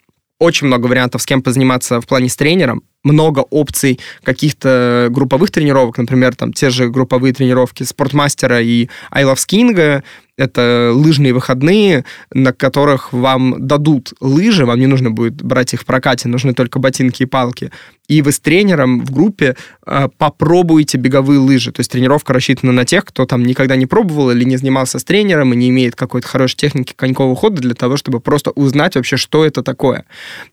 Очень 0.40 0.66
много 0.66 0.86
вариантов, 0.86 1.22
с 1.22 1.26
кем 1.26 1.42
позаниматься 1.42 2.00
в 2.00 2.06
плане 2.06 2.28
с 2.28 2.36
тренером 2.36 2.82
много 3.04 3.40
опций 3.40 4.00
каких-то 4.23 5.08
групповых 5.11 5.50
тренировок, 5.50 5.99
например, 5.99 6.34
там 6.34 6.52
те 6.52 6.70
же 6.70 6.88
групповые 6.88 7.32
тренировки 7.32 7.82
спортмастера 7.82 8.61
и 8.61 8.88
I 9.11 9.25
Love 9.25 9.37
Skiing, 9.37 10.02
это 10.37 10.90
лыжные 10.92 11.32
выходные, 11.32 12.04
на 12.32 12.52
которых 12.52 13.12
вам 13.12 13.66
дадут 13.66 14.14
лыжи, 14.20 14.66
вам 14.66 14.80
не 14.80 14.87
нужно 14.87 15.11
будет 15.11 15.42
брать 15.42 15.75
их 15.75 15.82
в 15.82 15.84
прокате, 15.84 16.28
нужны 16.28 16.54
только 16.54 16.78
ботинки 16.78 17.23
и 17.23 17.26
палки. 17.26 17.70
И 18.08 18.20
вы 18.20 18.32
с 18.32 18.40
тренером 18.40 19.04
в 19.04 19.12
группе 19.12 19.56
э, 19.87 20.08
попробуете 20.18 20.99
беговые 20.99 21.38
лыжи. 21.38 21.73
То 21.73 21.80
есть 21.80 21.90
тренировка 21.90 22.34
рассчитана 22.34 22.73
на 22.73 22.84
тех, 22.84 23.04
кто 23.04 23.25
там 23.25 23.44
никогда 23.44 23.76
не 23.76 23.87
пробовал 23.87 24.30
или 24.30 24.44
не 24.44 24.56
занимался 24.56 24.99
с 24.99 25.04
тренером 25.04 25.54
и 25.54 25.56
не 25.56 25.68
имеет 25.70 25.94
какой-то 25.96 26.26
хорошей 26.26 26.56
техники 26.56 26.92
конькового 26.94 27.37
хода 27.37 27.62
для 27.62 27.75
того, 27.75 27.96
чтобы 27.96 28.20
просто 28.20 28.50
узнать 28.50 28.96
вообще, 28.96 29.16
что 29.16 29.44
это 29.44 29.62
такое. 29.62 30.04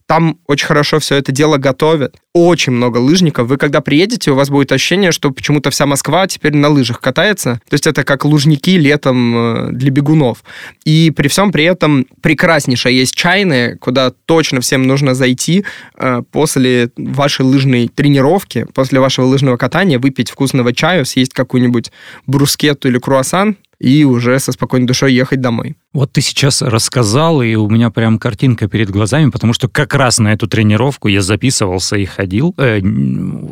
Там 0.06 0.38
очень 0.46 0.66
хорошо 0.66 0.98
все 1.00 1.16
это 1.16 1.32
дело 1.32 1.58
готовят 1.58 2.16
очень 2.46 2.72
много 2.72 2.98
лыжников. 2.98 3.48
Вы 3.48 3.56
когда 3.56 3.80
приедете, 3.80 4.32
у 4.32 4.34
вас 4.34 4.50
будет 4.50 4.72
ощущение, 4.72 5.12
что 5.12 5.30
почему-то 5.30 5.70
вся 5.70 5.86
Москва 5.86 6.26
теперь 6.26 6.56
на 6.56 6.68
лыжах 6.68 7.00
катается. 7.00 7.60
То 7.68 7.74
есть 7.74 7.86
это 7.86 8.04
как 8.04 8.24
лужники 8.24 8.76
летом 8.76 9.36
э, 9.36 9.68
для 9.72 9.90
бегунов. 9.90 10.42
И 10.84 11.12
при 11.14 11.28
всем 11.28 11.52
при 11.52 11.64
этом 11.64 12.06
прекраснейшая 12.20 12.92
есть 12.92 13.14
чайная, 13.14 13.76
куда 13.76 14.10
точно 14.26 14.60
всем 14.60 14.86
нужно 14.86 15.14
зайти 15.14 15.64
э, 15.96 16.22
после 16.30 16.90
вашей 16.96 17.42
лыжной 17.42 17.88
тренировки, 17.88 18.66
после 18.74 19.00
вашего 19.00 19.26
лыжного 19.26 19.56
катания, 19.56 19.98
выпить 19.98 20.30
вкусного 20.30 20.72
чаю, 20.74 21.04
съесть 21.04 21.34
какую-нибудь 21.34 21.92
брускетту 22.26 22.88
или 22.88 22.98
круассан, 22.98 23.56
и 23.78 24.04
уже 24.04 24.38
со 24.38 24.52
спокойной 24.52 24.86
душой 24.86 25.12
ехать 25.12 25.40
домой. 25.40 25.76
Вот 25.92 26.10
ты 26.10 26.22
сейчас 26.22 26.62
рассказал, 26.62 27.42
и 27.42 27.54
у 27.54 27.68
меня 27.68 27.90
прям 27.90 28.18
картинка 28.18 28.66
перед 28.66 28.88
глазами, 28.88 29.28
потому 29.28 29.52
что 29.52 29.68
как 29.68 29.94
раз 29.94 30.18
на 30.18 30.32
эту 30.32 30.46
тренировку 30.48 31.08
я 31.08 31.20
записывался 31.20 31.96
и 31.96 32.06
ходил, 32.06 32.54
э, 32.56 32.80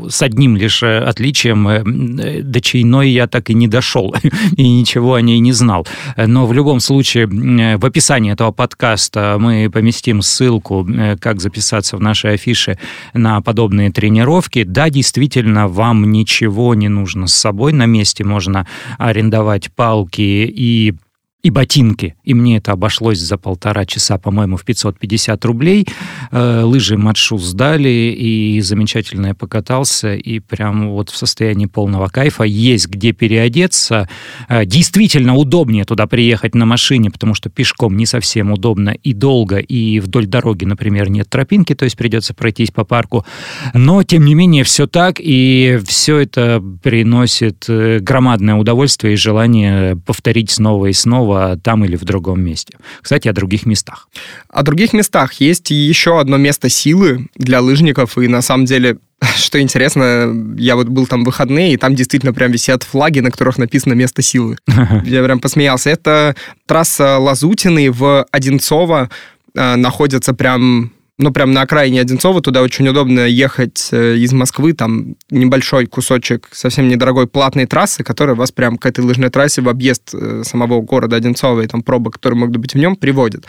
с 0.08 0.22
одним 0.22 0.56
лишь 0.56 0.82
э, 0.82 1.00
отличием, 1.00 1.68
э, 1.68 2.42
до 2.42 2.62
чайной 2.62 3.10
я 3.10 3.26
так 3.26 3.50
и 3.50 3.54
не 3.54 3.68
дошел, 3.68 4.14
и 4.56 4.66
ничего 4.66 5.16
о 5.16 5.20
ней 5.20 5.38
не 5.38 5.52
знал. 5.52 5.86
Но 6.16 6.46
в 6.46 6.54
любом 6.54 6.80
случае, 6.80 7.24
э, 7.24 7.76
в 7.76 7.84
описании 7.84 8.32
этого 8.32 8.52
подкаста 8.52 9.36
мы 9.38 9.68
поместим 9.70 10.22
ссылку, 10.22 10.88
э, 10.88 11.18
как 11.18 11.42
записаться 11.42 11.98
в 11.98 12.00
нашей 12.00 12.32
афише 12.32 12.78
на 13.12 13.42
подобные 13.42 13.92
тренировки. 13.92 14.64
Да, 14.64 14.88
действительно, 14.88 15.68
вам 15.68 16.10
ничего 16.10 16.74
не 16.74 16.88
нужно 16.88 17.26
с 17.26 17.34
собой, 17.34 17.74
на 17.74 17.84
месте 17.84 18.24
можно 18.24 18.66
арендовать 18.98 19.70
палки, 19.74 20.22
и 20.22 20.94
и 21.42 21.50
ботинки. 21.50 22.16
И 22.22 22.34
мне 22.34 22.58
это 22.58 22.72
обошлось 22.72 23.18
за 23.18 23.38
полтора 23.38 23.86
часа, 23.86 24.18
по-моему, 24.18 24.56
в 24.56 24.64
550 24.64 25.44
рублей. 25.44 25.86
Э, 26.30 26.62
лыжи 26.62 26.98
матшу 26.98 27.38
сдали, 27.38 27.88
и 27.88 28.60
замечательно 28.60 29.28
я 29.28 29.34
покатался, 29.34 30.14
и 30.14 30.38
прям 30.40 30.90
вот 30.90 31.08
в 31.08 31.16
состоянии 31.16 31.66
полного 31.66 32.08
кайфа. 32.08 32.44
Есть 32.44 32.88
где 32.88 33.12
переодеться. 33.12 34.08
Э, 34.48 34.66
действительно 34.66 35.34
удобнее 35.34 35.84
туда 35.84 36.06
приехать 36.06 36.54
на 36.54 36.66
машине, 36.66 37.10
потому 37.10 37.34
что 37.34 37.48
пешком 37.48 37.96
не 37.96 38.04
совсем 38.04 38.52
удобно 38.52 38.90
и 38.90 39.14
долго, 39.14 39.56
и 39.56 39.98
вдоль 40.00 40.26
дороги, 40.26 40.66
например, 40.66 41.10
нет 41.10 41.30
тропинки, 41.30 41.74
то 41.74 41.84
есть 41.84 41.96
придется 41.96 42.34
пройтись 42.34 42.70
по 42.70 42.84
парку. 42.84 43.24
Но, 43.72 44.02
тем 44.02 44.26
не 44.26 44.34
менее, 44.34 44.64
все 44.64 44.86
так, 44.86 45.16
и 45.18 45.78
все 45.86 46.18
это 46.18 46.62
приносит 46.82 47.64
э, 47.68 47.98
громадное 48.00 48.56
удовольствие 48.56 49.14
и 49.14 49.16
желание 49.16 49.96
повторить 49.96 50.50
снова 50.50 50.86
и 50.86 50.92
снова 50.92 51.29
снова 51.30 51.56
там 51.56 51.84
или 51.84 51.96
в 51.96 52.04
другом 52.04 52.40
месте. 52.40 52.76
Кстати, 53.02 53.28
о 53.28 53.32
других 53.32 53.66
местах. 53.66 54.08
О 54.48 54.62
других 54.62 54.92
местах 54.92 55.34
есть 55.34 55.70
еще 55.70 56.20
одно 56.20 56.36
место 56.36 56.68
силы 56.68 57.28
для 57.36 57.60
лыжников, 57.60 58.18
и 58.18 58.28
на 58.28 58.42
самом 58.42 58.64
деле 58.64 58.98
что 59.36 59.60
интересно, 59.60 60.32
я 60.56 60.76
вот 60.76 60.88
был 60.88 61.06
там 61.06 61.22
в 61.22 61.26
выходные, 61.26 61.74
и 61.74 61.76
там 61.76 61.94
действительно 61.94 62.32
прям 62.32 62.50
висят 62.50 62.82
флаги, 62.82 63.20
на 63.20 63.30
которых 63.30 63.58
написано 63.58 63.94
«Место 63.94 64.22
силы». 64.22 64.56
Я 65.04 65.22
прям 65.22 65.40
посмеялся. 65.40 65.90
Это 65.90 66.34
трасса 66.66 67.18
Лазутины 67.18 67.90
в 67.90 68.26
Одинцово, 68.32 69.10
э, 69.54 69.76
находится 69.76 70.32
прям 70.32 70.92
ну, 71.20 71.32
прям 71.32 71.52
на 71.52 71.62
окраине 71.62 72.00
Одинцова, 72.00 72.40
туда 72.40 72.62
очень 72.62 72.88
удобно 72.88 73.20
ехать 73.20 73.88
э, 73.92 74.16
из 74.16 74.32
Москвы, 74.32 74.72
там 74.72 75.16
небольшой 75.30 75.86
кусочек 75.86 76.48
совсем 76.52 76.88
недорогой 76.88 77.26
платной 77.26 77.66
трассы, 77.66 78.02
которая 78.02 78.34
вас 78.34 78.52
прям 78.52 78.78
к 78.78 78.86
этой 78.86 79.04
лыжной 79.04 79.28
трассе 79.30 79.60
в 79.60 79.68
объезд 79.68 80.14
э, 80.14 80.42
самого 80.44 80.80
города 80.80 81.16
Одинцова 81.16 81.60
и 81.60 81.66
там 81.66 81.82
пробок, 81.82 82.14
которые 82.14 82.38
могут 82.38 82.56
быть 82.56 82.74
в 82.74 82.78
нем, 82.78 82.96
приводит. 82.96 83.44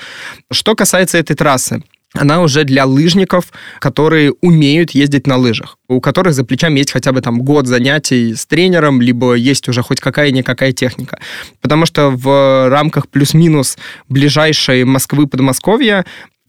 Что 0.52 0.76
касается 0.76 1.18
этой 1.18 1.36
трассы, 1.36 1.82
она 2.14 2.42
уже 2.42 2.66
для 2.66 2.86
лыжников, 2.86 3.54
которые 3.80 4.34
умеют 4.42 4.92
ездить 4.92 5.28
на 5.28 5.38
лыжах, 5.38 5.78
у 5.88 6.02
которых 6.02 6.34
за 6.34 6.44
плечами 6.44 6.80
есть 6.80 6.92
хотя 6.92 7.14
бы 7.14 7.22
там 7.22 7.40
год 7.42 7.68
занятий 7.68 8.36
с 8.36 8.46
тренером, 8.46 9.00
либо 9.00 9.34
есть 9.36 9.70
уже 9.70 9.82
хоть 9.82 10.02
какая-никакая 10.02 10.74
техника. 10.74 11.20
Потому 11.62 11.86
что 11.86 12.10
в 12.10 12.70
рамках 12.70 13.08
плюс-минус 13.08 13.78
ближайшей 14.10 14.84
Москвы-Подмосковья 14.84 16.06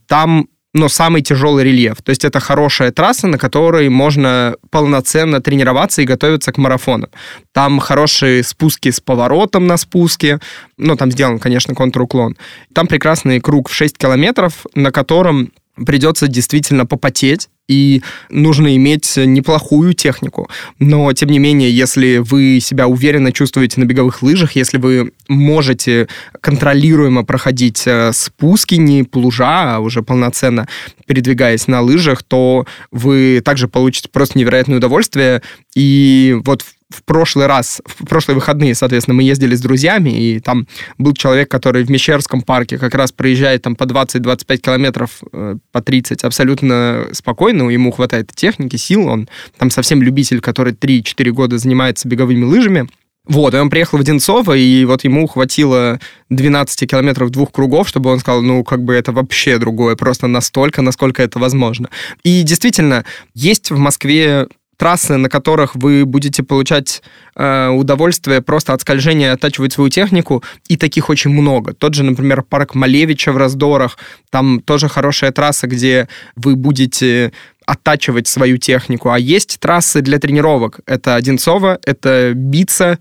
там 0.09 0.49
но 0.75 0.89
самый 0.89 1.23
тяжелый 1.23 1.65
рельеф. 1.65 2.03
То 2.03 2.11
есть 2.11 2.25
это 2.25 2.41
хорошая 2.41 2.93
трасса, 2.93 3.27
на 3.27 3.39
которой 3.39 3.89
можно 3.89 4.57
полноценно 4.71 5.41
тренироваться 5.41 6.03
и 6.03 6.07
готовиться 6.07 6.53
к 6.53 6.59
марафону. 6.59 7.09
Там 7.53 7.79
хорошие 7.79 8.43
спуски 8.43 8.91
с 8.91 9.01
поворотом 9.01 9.67
на 9.67 9.77
спуске, 9.77 10.41
ну, 10.79 10.97
там 10.97 11.11
сделан, 11.11 11.39
конечно, 11.39 11.75
контруклон. 11.75 12.37
Там 12.75 12.87
прекрасный 12.87 13.41
круг 13.41 13.69
в 13.69 13.75
6 13.75 13.99
километров, 13.99 14.67
на 14.75 14.91
котором 14.91 15.53
придется 15.77 16.29
действительно 16.29 16.87
попотеть, 16.87 17.49
и 17.69 18.03
нужно 18.29 18.77
иметь 18.77 19.17
неплохую 19.17 19.95
технику. 19.95 20.51
Но, 20.79 21.13
тем 21.13 21.31
не 21.31 21.39
менее, 21.39 21.71
если 21.75 22.19
вы 22.19 22.59
себя 22.61 22.87
уверенно 22.89 23.33
чувствуете 23.33 23.81
на 23.81 23.85
беговых 23.85 24.23
лыжах, 24.23 24.57
если 24.57 24.79
вы 24.79 25.13
можете 25.29 26.09
контролируемо 26.41 27.25
проходить 27.25 27.85
э, 27.87 28.13
спуски, 28.13 28.75
не 28.75 29.05
по 29.05 29.19
лужа, 29.19 29.77
а 29.77 29.79
уже 29.79 30.03
полноценно 30.03 30.69
передвигаясь 31.07 31.69
на 31.69 31.81
лыжах, 31.81 32.23
то 32.23 32.67
вы 32.91 33.41
также 33.45 33.69
получите 33.69 34.09
просто 34.11 34.39
невероятное 34.39 34.79
удовольствие. 34.79 35.41
И 35.75 36.37
вот 36.45 36.63
в 36.63 36.75
прошлый 37.05 37.47
раз, 37.47 37.81
в 37.85 38.07
прошлые 38.07 38.35
выходные, 38.35 38.75
соответственно, 38.75 39.15
мы 39.15 39.23
ездили 39.23 39.55
с 39.55 39.61
друзьями, 39.61 40.11
и 40.11 40.41
там 40.41 40.67
был 40.99 41.15
человек, 41.15 41.51
который 41.51 41.85
в 41.85 41.91
Мещерском 41.91 42.43
парке 42.43 42.79
как 42.79 42.95
раз 42.95 43.13
проезжает 43.13 43.63
там 43.63 43.77
по 43.77 43.85
20-25 43.85 44.57
километров, 44.59 45.23
э, 45.33 45.57
по 45.73 45.81
30, 45.81 46.25
абсолютно 46.25 47.07
спокойно, 47.13 47.69
ему 47.71 47.91
хватает 47.91 48.33
техники, 48.35 48.77
сил, 48.77 49.07
он 49.07 49.29
там 49.59 49.71
совсем 49.71 50.03
любитель, 50.03 50.41
который 50.41 50.73
3-4 50.73 51.31
года 51.31 51.59
занимается 51.59 52.09
беговыми 52.09 52.45
лыжами, 52.45 52.89
вот, 53.25 53.55
и 53.55 53.57
он 53.57 53.71
приехал 53.71 53.99
в 53.99 54.01
Одинцово, 54.01 54.57
и 54.57 54.85
вот 54.85 55.05
ему 55.05 55.29
хватило 55.29 56.01
12 56.31 56.91
километров 56.91 57.31
двух 57.31 57.53
кругов, 57.53 57.89
чтобы 57.89 58.11
он 58.11 58.19
сказал, 58.19 58.43
ну, 58.43 58.65
как 58.65 58.83
бы 58.83 58.95
это 58.95 59.13
вообще 59.13 59.59
другое, 59.59 59.95
просто 59.95 60.27
настолько, 60.27 60.83
насколько 60.83 61.23
это 61.23 61.39
возможно. 61.39 61.89
И 62.25 62.43
действительно, 62.43 63.05
есть 63.35 63.71
в 63.71 63.79
Москве 63.79 64.49
трассы, 64.83 65.17
на 65.17 65.29
которых 65.29 65.77
вы 65.77 66.05
будете 66.05 66.43
получать 66.43 67.03
э, 67.37 67.69
удовольствие 67.69 68.43
просто 68.43 68.73
от 68.73 68.81
скольжения, 68.81 69.33
оттачивать 69.33 69.73
свою 69.73 69.91
технику, 69.91 70.43
и 70.67 70.77
таких 70.77 71.09
очень 71.09 71.31
много. 71.31 71.73
Тот 71.73 71.95
же, 71.95 72.03
например, 72.03 72.43
парк 72.43 72.75
Малевича 72.75 73.31
в 73.31 73.37
Раздорах, 73.37 73.97
там 74.31 74.59
тоже 74.59 74.89
хорошая 74.89 75.31
трасса, 75.31 75.69
где 75.69 76.09
вы 76.35 76.57
будете 76.57 77.31
оттачивать 77.65 78.27
свою 78.27 78.57
технику. 78.59 79.11
А 79.11 79.21
есть 79.21 79.61
трассы 79.61 80.01
для 80.01 80.19
тренировок. 80.19 80.81
Это 80.87 81.15
Одинцово, 81.15 81.79
это 81.87 82.33
Бица, 82.35 82.99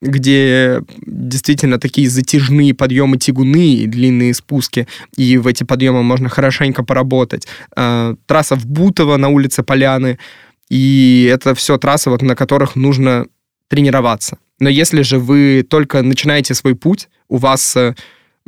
где 0.00 0.82
действительно 1.04 1.80
такие 1.80 2.08
затяжные 2.08 2.74
подъемы 2.74 3.16
тягуны 3.16 3.74
и 3.74 3.86
длинные 3.88 4.34
спуски, 4.34 4.86
и 5.16 5.36
в 5.38 5.48
эти 5.48 5.64
подъемы 5.64 6.04
можно 6.04 6.28
хорошенько 6.28 6.84
поработать. 6.84 7.48
Э, 7.76 8.14
трасса 8.26 8.54
в 8.54 8.66
Бутово 8.66 9.16
на 9.16 9.30
улице 9.30 9.64
Поляны— 9.64 10.20
и 10.68 11.28
это 11.32 11.54
все 11.54 11.78
трассы, 11.78 12.10
вот, 12.10 12.22
на 12.22 12.34
которых 12.34 12.76
нужно 12.76 13.26
тренироваться. 13.68 14.38
Но 14.60 14.68
если 14.68 15.02
же 15.02 15.18
вы 15.18 15.66
только 15.68 16.02
начинаете 16.02 16.54
свой 16.54 16.74
путь, 16.74 17.08
у 17.28 17.38
вас 17.38 17.76
э, 17.76 17.94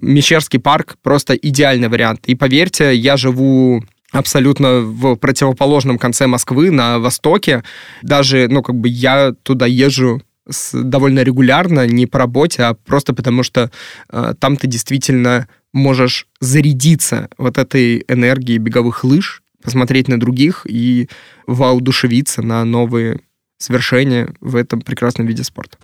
Мещерский 0.01 0.59
парк 0.59 0.97
просто 1.03 1.35
идеальный 1.35 1.89
вариант. 1.89 2.21
И 2.27 2.35
поверьте, 2.35 2.95
я 2.95 3.17
живу 3.17 3.83
абсолютно 4.13 4.81
в 4.81 5.17
противоположном 5.17 5.99
конце 5.99 6.27
Москвы, 6.27 6.71
на 6.71 6.99
востоке. 6.99 7.65
Даже, 8.03 8.47
ну, 8.49 8.63
как 8.63 8.77
бы 8.77 8.89
я 8.89 9.33
туда 9.43 9.67
езжу 9.67 10.23
с, 10.49 10.73
довольно 10.81 11.23
регулярно, 11.23 11.87
не 11.87 12.07
по 12.07 12.19
работе, 12.19 12.63
а 12.63 12.75
просто 12.75 13.15
потому 13.15 13.43
что 13.43 13.71
э, 14.11 14.35
там 14.39 14.57
ты 14.57 14.67
действительно 14.67 15.49
можешь 15.73 16.27
зарядиться 16.41 17.29
вот 17.37 17.59
этой 17.59 18.05
энергией 18.09 18.59
беговых 18.59 19.03
лыж, 19.05 19.43
посмотреть 19.67 20.07
на 20.07 20.19
других 20.19 20.65
и 20.65 21.09
воодушевиться 21.49 22.41
на 22.41 22.65
новые 22.65 23.21
свершения 23.59 24.33
в 24.41 24.55
этом 24.55 24.81
прекрасном 24.81 25.27
виде 25.27 25.43
спорта. 25.43 25.77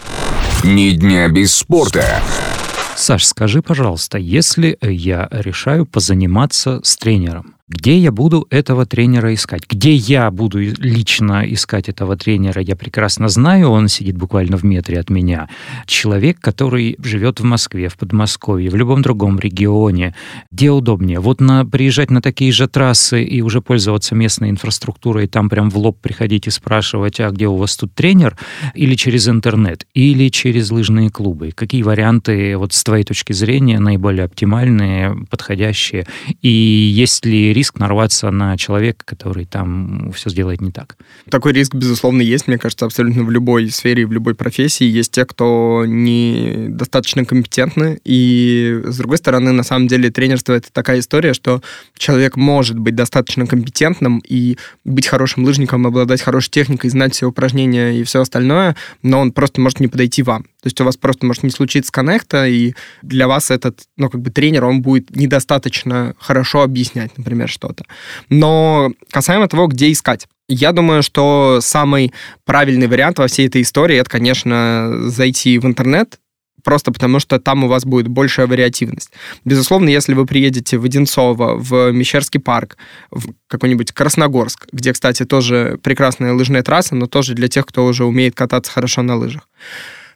Ни 0.63 0.93
дня 0.93 1.29
без 1.29 1.53
спорта. 1.53 2.23
Саш, 2.95 3.25
скажи, 3.25 3.61
пожалуйста, 3.61 4.19
если 4.19 4.79
я 4.81 5.27
решаю 5.33 5.85
позаниматься 5.85 6.81
с 6.85 6.97
тренером, 6.97 7.57
где 7.73 7.97
я 7.97 8.13
буду 8.13 8.47
этого 8.51 8.85
тренера 8.85 9.33
искать? 9.33 9.63
Где 9.69 9.95
я 9.95 10.31
буду 10.31 10.61
лично 10.61 11.43
искать 11.51 11.89
этого 11.89 12.17
тренера? 12.17 12.61
Я 12.61 12.77
прекрасно 12.77 13.29
знаю, 13.29 13.71
он 13.71 13.89
сидит 13.89 14.17
буквально 14.17 14.59
в 14.59 14.63
метре 14.63 15.01
от 15.01 15.09
меня. 15.09 15.49
Человек, 15.87 16.39
который 16.39 16.97
живет 17.03 17.41
в 17.41 17.45
Москве, 17.45 17.89
в 17.89 17.97
Подмосковье, 17.97 18.69
в 18.71 18.77
любом 18.77 19.01
другом 19.01 19.39
регионе. 19.39 20.15
Где 20.51 20.71
удобнее? 20.71 21.19
Вот 21.19 21.41
на, 21.41 21.65
приезжать 21.65 22.11
на 22.11 22.21
такие 22.21 22.53
же 22.53 22.69
трассы 22.69 23.25
и 23.25 23.41
уже 23.41 23.63
пользоваться 23.63 24.15
местной 24.15 24.51
инфраструктурой, 24.51 25.27
там 25.27 25.49
прям 25.49 25.71
в 25.71 25.79
лоб 25.79 25.99
приходить 26.01 26.47
и 26.47 26.51
спрашивать, 26.51 27.21
а 27.21 27.31
где 27.31 27.49
у 27.49 27.57
вас 27.57 27.77
тут 27.77 27.95
тренер? 27.95 28.37
Или 28.75 28.97
через 28.97 29.29
интернет? 29.29 29.87
Или 29.95 30.29
через 30.29 30.71
лыжные 30.71 31.09
клубы? 31.09 31.53
Какие 31.55 31.83
варианты, 31.83 32.57
вот 32.59 32.75
с 32.75 32.85
твоей 32.85 33.05
точки 33.05 33.33
зрения, 33.33 33.79
наиболее 33.79 34.25
оптимальные, 34.25 35.17
подходящие? 35.31 36.07
И 36.43 36.49
есть 36.49 37.25
ли 37.25 37.53
риск 37.53 37.62
нарваться 37.75 38.31
на 38.31 38.57
человека, 38.57 39.05
который 39.05 39.45
там 39.45 40.13
все 40.13 40.31
сделает 40.31 40.61
не 40.61 40.73
так. 40.73 40.97
Такой 41.31 41.53
риск, 41.53 41.75
безусловно, 41.75 42.23
есть, 42.23 42.49
мне 42.49 42.59
кажется, 42.59 42.87
абсолютно 42.87 43.25
в 43.25 43.31
любой 43.31 43.71
сфере, 43.71 44.07
в 44.07 44.13
любой 44.13 44.35
профессии. 44.35 44.85
Есть 44.85 45.13
те, 45.13 45.25
кто 45.25 45.85
недостаточно 45.87 47.25
компетентны, 47.25 48.01
и, 48.05 48.81
с 48.85 48.97
другой 48.97 49.19
стороны, 49.19 49.53
на 49.53 49.63
самом 49.63 49.89
деле, 49.89 50.11
тренерство— 50.11 50.53
это 50.55 50.73
такая 50.73 50.99
история, 51.01 51.35
что 51.35 51.63
человек 51.97 52.37
может 52.37 52.79
быть 52.79 52.95
достаточно 52.95 53.47
компетентным 53.47 54.23
и 54.27 54.59
быть 54.85 55.07
хорошим 55.07 55.45
лыжником, 55.45 55.87
обладать 55.87 56.23
хорошей 56.23 56.51
техникой, 56.51 56.91
знать 56.91 57.15
все 57.15 57.27
упражнения 57.27 58.01
и 58.01 58.05
все 58.05 58.21
остальное, 58.21 58.77
но 59.03 59.21
он 59.21 59.33
просто 59.33 59.61
может 59.61 59.81
не 59.81 59.89
подойти 59.89 60.23
вам. 60.23 60.45
То 60.63 60.69
есть 60.69 60.81
у 60.81 60.85
вас 60.85 60.97
просто 60.97 61.27
может 61.27 61.43
не 61.43 61.51
случиться 61.51 61.91
коннекта, 61.91 62.47
и 62.47 62.75
для 63.03 63.27
вас 63.27 63.51
этот, 63.51 63.81
ну, 63.97 64.09
как 64.09 64.21
бы 64.21 64.31
тренер, 64.31 64.65
он 64.65 64.81
будет 64.81 65.15
недостаточно 65.15 66.15
хорошо 66.21 66.63
объяснять, 66.63 67.19
например, 67.19 67.49
что-то. 67.49 67.85
Но 68.29 68.93
касаемо 69.11 69.49
того, 69.49 69.67
где 69.67 69.91
искать. 69.91 70.29
Я 70.49 70.71
думаю, 70.71 71.03
что 71.03 71.59
самый 71.61 72.13
правильный 72.45 72.87
вариант 72.87 73.19
во 73.19 73.27
всей 73.27 73.49
этой 73.49 73.63
истории 73.63 73.97
это, 73.97 74.09
конечно, 74.09 75.09
зайти 75.09 75.59
в 75.59 75.67
интернет, 75.67 76.21
просто 76.63 76.93
потому 76.93 77.19
что 77.19 77.41
там 77.41 77.65
у 77.65 77.69
вас 77.69 77.85
будет 77.85 78.07
большая 78.07 78.47
вариативность. 78.47 79.11
Безусловно, 79.45 79.89
если 79.89 80.15
вы 80.15 80.27
приедете 80.27 80.79
в 80.79 80.85
Одинцово, 80.85 81.57
в 81.57 81.91
Мещерский 81.91 82.39
парк, 82.39 82.77
в 83.11 83.33
какой-нибудь 83.49 83.91
Красногорск, 83.91 84.69
где, 84.73 84.93
кстати, 84.93 85.25
тоже 85.25 85.81
прекрасная 85.83 86.35
лыжная 86.35 86.63
трасса, 86.63 86.95
но 86.95 87.07
тоже 87.07 87.35
для 87.35 87.49
тех, 87.49 87.67
кто 87.67 87.85
уже 87.85 88.05
умеет 88.05 88.37
кататься 88.37 88.71
хорошо 88.71 89.03
на 89.03 89.17
лыжах, 89.17 89.49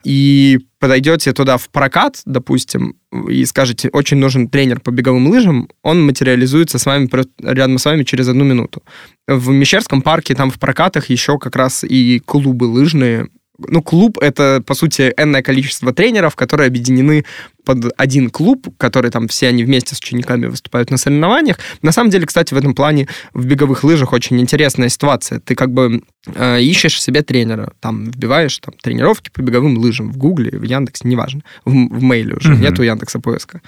и 0.05 0.61
подойдете 0.79 1.33
туда 1.33 1.57
в 1.57 1.69
прокат, 1.71 2.21
допустим, 2.27 2.97
и 3.29 3.45
скажете, 3.45 3.89
очень 3.93 4.19
нужен 4.19 4.49
тренер 4.49 4.81
по 4.81 4.91
беговым 4.91 5.29
лыжам, 5.29 5.69
он 5.83 6.05
материализуется 6.05 6.79
с 6.79 6.87
вами 6.87 7.09
рядом 7.43 7.79
с 7.79 7.85
вами 7.85 8.03
через 8.05 8.29
одну 8.29 8.45
минуту. 8.45 8.83
В 9.27 9.51
Мещерском 9.51 10.03
парке 10.03 10.35
там 10.35 10.51
в 10.51 10.59
прокатах 10.59 11.11
еще 11.11 11.39
как 11.39 11.57
раз 11.57 11.85
и 11.85 12.21
клубы 12.25 12.65
лыжные 12.65 13.29
ну, 13.59 13.83
клуб— 13.83 14.19
это, 14.21 14.63
по 14.67 14.75
сути, 14.75 15.13
энное 15.17 15.43
количество 15.43 15.93
тренеров, 15.93 16.37
которые 16.37 16.69
объединены 16.69 17.25
под 17.65 17.93
один 17.97 18.31
клуб, 18.31 18.69
который 18.79 19.11
там 19.11 19.27
все 19.27 19.49
они 19.49 19.65
вместе 19.65 19.95
с 19.95 19.99
учениками 19.99 20.47
выступают 20.47 20.91
на 20.91 20.97
соревнованиях. 20.97 21.59
На 21.83 21.91
самом 21.91 22.11
деле, 22.11 22.27
кстати, 22.27 22.55
в 22.55 22.57
этом 22.57 22.75
плане 22.75 23.09
в 23.35 23.45
беговых 23.45 23.83
лыжах 23.83 24.13
очень 24.13 24.41
интересная 24.41 24.89
ситуация. 24.89 25.41
Ты 25.41 25.57
как 25.57 25.73
бы 25.73 26.03
э, 26.35 26.63
ищешь 26.63 27.03
себе 27.03 27.23
тренера, 27.23 27.73
там 27.81 28.05
вбиваешь 28.05 28.57
там, 28.59 28.75
тренировки 28.81 29.31
по 29.31 29.43
беговым 29.43 29.77
лыжам 29.79 30.13
в 30.13 30.17
Гугле, 30.17 30.57
в 30.57 30.63
Яндексе, 30.63 31.09
неважно, 31.09 31.43
в, 31.65 31.71
в 31.71 32.03
мейле 32.03 32.35
уже, 32.35 32.53
mm-hmm. 32.53 32.61
нету 32.61 32.83
Яндекса 32.83 33.19
поиска. 33.19 33.61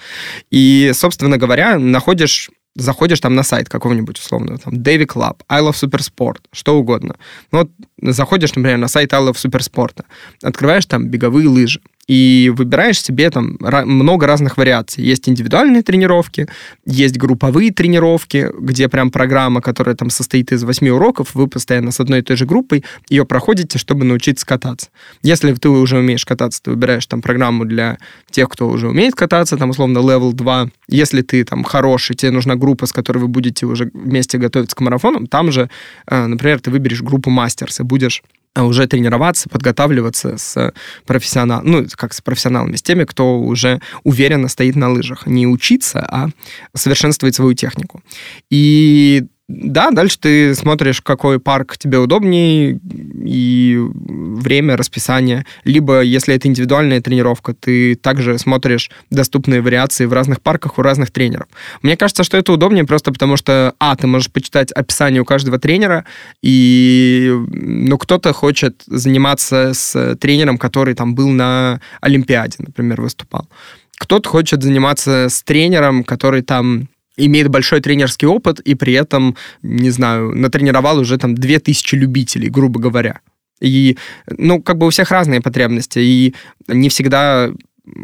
И, 0.49 0.91
собственно 0.93 1.37
говоря, 1.37 1.77
находишь 1.77 2.49
заходишь 2.79 3.19
там 3.19 3.35
на 3.35 3.43
сайт 3.43 3.69
какого-нибудь 3.69 4.19
условного, 4.19 4.57
там, 4.57 4.73
Davy 4.73 5.05
Club, 5.05 5.41
I 5.47 5.61
Love 5.61 5.73
Supersport, 5.73 6.39
что 6.51 6.77
угодно. 6.77 7.15
Ну, 7.51 7.59
вот 7.59 7.69
заходишь, 8.01 8.55
например, 8.55 8.77
на 8.77 8.87
сайт 8.87 9.13
I 9.13 9.21
Love 9.21 9.35
Supersport, 9.35 10.03
открываешь 10.43 10.85
там 10.85 11.07
беговые 11.07 11.47
лыжи, 11.47 11.81
и 12.09 12.51
выбираешь 12.55 12.99
себе 12.99 13.29
там 13.29 13.57
много 13.59 14.25
разных 14.25 14.57
вариаций. 14.57 15.03
Есть 15.03 15.29
индивидуальные 15.29 15.83
тренировки, 15.83 16.47
есть 16.83 17.17
групповые 17.17 17.71
тренировки, 17.71 18.49
где 18.59 18.89
прям 18.89 19.11
программа, 19.11 19.61
которая 19.61 19.95
там 19.95 20.09
состоит 20.09 20.51
из 20.51 20.63
восьми 20.63 20.89
уроков, 20.89 21.35
вы 21.35 21.47
постоянно 21.47 21.91
с 21.91 21.99
одной 21.99 22.19
и 22.19 22.21
той 22.23 22.35
же 22.35 22.47
группой 22.47 22.83
ее 23.09 23.25
проходите, 23.25 23.77
чтобы 23.77 24.05
научиться 24.05 24.43
кататься. 24.43 24.89
Если 25.21 25.53
ты 25.53 25.69
уже 25.69 25.99
умеешь 25.99 26.25
кататься, 26.25 26.63
ты 26.63 26.71
выбираешь 26.71 27.05
там 27.05 27.21
программу 27.21 27.63
для 27.63 27.99
тех, 28.31 28.49
кто 28.49 28.67
уже 28.67 28.89
умеет 28.89 29.13
кататься, 29.13 29.55
там 29.57 29.69
условно 29.69 29.99
level 29.99 30.33
2. 30.33 30.69
Если 30.87 31.21
ты 31.21 31.43
там 31.43 31.63
хороший, 31.63 32.15
тебе 32.15 32.31
нужна 32.31 32.55
группа, 32.55 32.87
с 32.87 32.91
которой 32.91 33.19
вы 33.19 33.27
будете 33.27 33.67
уже 33.67 33.91
вместе 33.93 34.39
готовиться 34.39 34.75
к 34.75 34.79
марафонам, 34.79 35.27
там 35.27 35.51
же, 35.51 35.69
э, 36.07 36.25
например, 36.25 36.59
ты 36.59 36.71
выберешь 36.71 37.03
группу 37.03 37.29
мастерс 37.29 37.81
и 37.81 37.83
будешь 37.83 38.23
уже 38.55 38.87
тренироваться, 38.87 39.49
подготавливаться 39.49 40.37
с 40.37 40.73
профессионалом, 41.05 41.65
ну, 41.65 41.85
как 41.95 42.13
с 42.13 42.21
профессионалами, 42.21 42.75
с 42.75 42.81
теми, 42.81 43.03
кто 43.05 43.39
уже 43.39 43.81
уверенно 44.03 44.47
стоит 44.47 44.75
на 44.75 44.89
лыжах. 44.89 45.27
Не 45.27 45.47
учиться, 45.47 45.99
а 46.01 46.29
совершенствовать 46.75 47.35
свою 47.35 47.53
технику. 47.53 48.01
И 48.49 49.27
да, 49.49 49.89
дальше 49.89 50.19
ты 50.19 50.53
смотришь, 50.53 51.01
какой 51.01 51.39
парк 51.39 51.75
тебе 51.75 51.97
удобнее 51.97 52.79
и 53.25 53.79
время, 53.79 54.77
расписание. 54.77 55.43
Либо, 55.63 56.01
если 56.01 56.35
это 56.35 56.47
индивидуальная 56.47 57.01
тренировка, 57.01 57.55
ты 57.55 57.95
также 57.95 58.37
смотришь 58.37 58.91
доступные 59.09 59.61
вариации 59.61 60.05
в 60.05 60.13
разных 60.13 60.43
парках 60.43 60.77
у 60.77 60.83
разных 60.83 61.09
тренеров. 61.09 61.47
Мне 61.81 61.97
кажется, 61.97 62.23
что 62.23 62.37
это 62.37 62.53
удобнее 62.53 62.83
просто 62.85 63.11
потому, 63.11 63.37
что, 63.37 63.73
а, 63.79 63.95
ты 63.95 64.05
можешь 64.05 64.31
почитать 64.31 64.71
описание 64.71 65.19
у 65.19 65.25
каждого 65.25 65.57
тренера, 65.57 66.05
и, 66.43 67.33
ну, 67.47 67.97
кто-то 67.97 68.33
хочет 68.33 68.83
заниматься 68.85 69.71
с 69.73 70.15
тренером, 70.17 70.59
который 70.59 70.93
там 70.93 71.15
был 71.15 71.29
на 71.29 71.81
Олимпиаде, 72.01 72.57
например, 72.59 73.01
выступал. 73.01 73.49
Кто-то 73.97 74.29
хочет 74.29 74.61
заниматься 74.61 75.25
с 75.27 75.41
тренером, 75.41 76.03
который 76.03 76.43
там 76.43 76.87
имеет 77.25 77.49
большой 77.49 77.81
тренерский 77.81 78.27
опыт 78.27 78.59
и 78.59 78.75
при 78.75 78.93
этом, 78.93 79.35
не 79.61 79.89
знаю, 79.89 80.35
натренировал 80.35 80.99
уже 80.99 81.17
там 81.17 81.35
2000 81.35 81.95
любителей, 81.95 82.49
грубо 82.49 82.79
говоря. 82.79 83.19
И, 83.61 83.97
ну, 84.37 84.61
как 84.61 84.77
бы 84.77 84.87
у 84.87 84.89
всех 84.89 85.11
разные 85.11 85.41
потребности, 85.41 85.99
и 85.99 86.33
не 86.67 86.89
всегда 86.89 87.51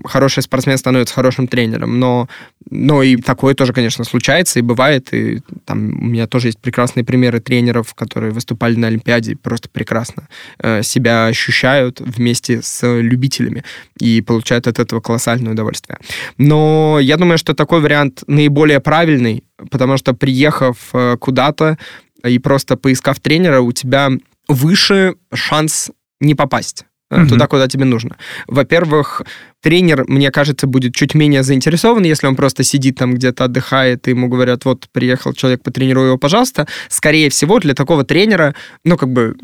хороший 0.06 0.44
спортсмен 0.44 0.78
становится 0.78 1.14
хорошим 1.14 1.48
тренером, 1.48 2.00
но, 2.00 2.28
но 2.70 3.04
и 3.04 3.16
такое 3.18 3.54
тоже, 3.54 3.74
конечно, 3.74 4.04
случается 4.04 4.60
и 4.60 4.62
бывает, 4.62 5.14
и 5.14 5.42
там 5.66 5.88
у 6.00 6.06
меня 6.06 6.28
тоже 6.28 6.50
есть 6.50 6.60
прекрасные 6.60 7.04
примеры 7.04 7.40
тренеров, 7.40 7.94
которые 7.94 8.32
выступали 8.32 8.76
на 8.76 8.88
Олимпиаде, 8.88 9.36
просто 9.36 9.70
прекрасно 9.70 10.28
э, 10.60 10.84
себя 10.84 11.28
ощущают 11.28 12.02
вместе 12.02 12.62
с 12.62 12.86
любителями 13.02 13.64
и 14.00 14.22
получают 14.22 14.68
от 14.68 14.80
этого 14.80 15.02
колоссальное 15.02 15.54
удовольствие. 15.54 15.98
Но 16.38 17.00
я 17.02 17.18
думаю, 17.18 17.38
что 17.38 17.54
такой 17.54 17.82
вариант 17.82 18.24
наиболее 18.28 18.80
правильный, 18.80 19.44
потому 19.72 19.98
что 19.98 20.14
приехав 20.14 20.78
э, 20.94 21.18
куда-то 21.20 21.78
и 22.24 22.40
просто 22.40 22.78
поискав 22.78 23.20
тренера, 23.20 23.62
у 23.62 23.72
тебя 23.72 24.10
выше 24.48 25.16
шанс 25.34 25.92
не 26.20 26.36
попасть 26.36 26.86
mm-hmm. 27.12 27.28
туда, 27.28 27.48
куда 27.48 27.68
тебе 27.68 27.86
нужно. 27.86 28.18
Во-первых, 28.48 29.22
тренер, 29.66 30.06
мне 30.08 30.30
кажется, 30.30 30.68
будет 30.68 30.94
чуть 30.94 31.16
менее 31.16 31.42
заинтересован, 31.42 32.04
если 32.04 32.28
он 32.28 32.36
просто 32.36 32.64
сидит 32.64 32.98
там 33.00 33.16
где-то 33.16 33.46
отдыхает, 33.46 34.08
и 34.08 34.12
ему 34.12 34.28
говорят, 34.28 34.64
вот, 34.64 34.88
приехал 34.92 35.34
человек, 35.34 35.64
потренируй 35.64 36.06
его, 36.06 36.20
пожалуйста. 36.20 36.68
Скорее 36.88 37.32
всего, 37.32 37.58
для 37.58 37.74
такого 37.74 38.04
тренера, 38.04 38.54
ну, 38.84 38.96
как 38.96 39.10
бы, 39.10 39.36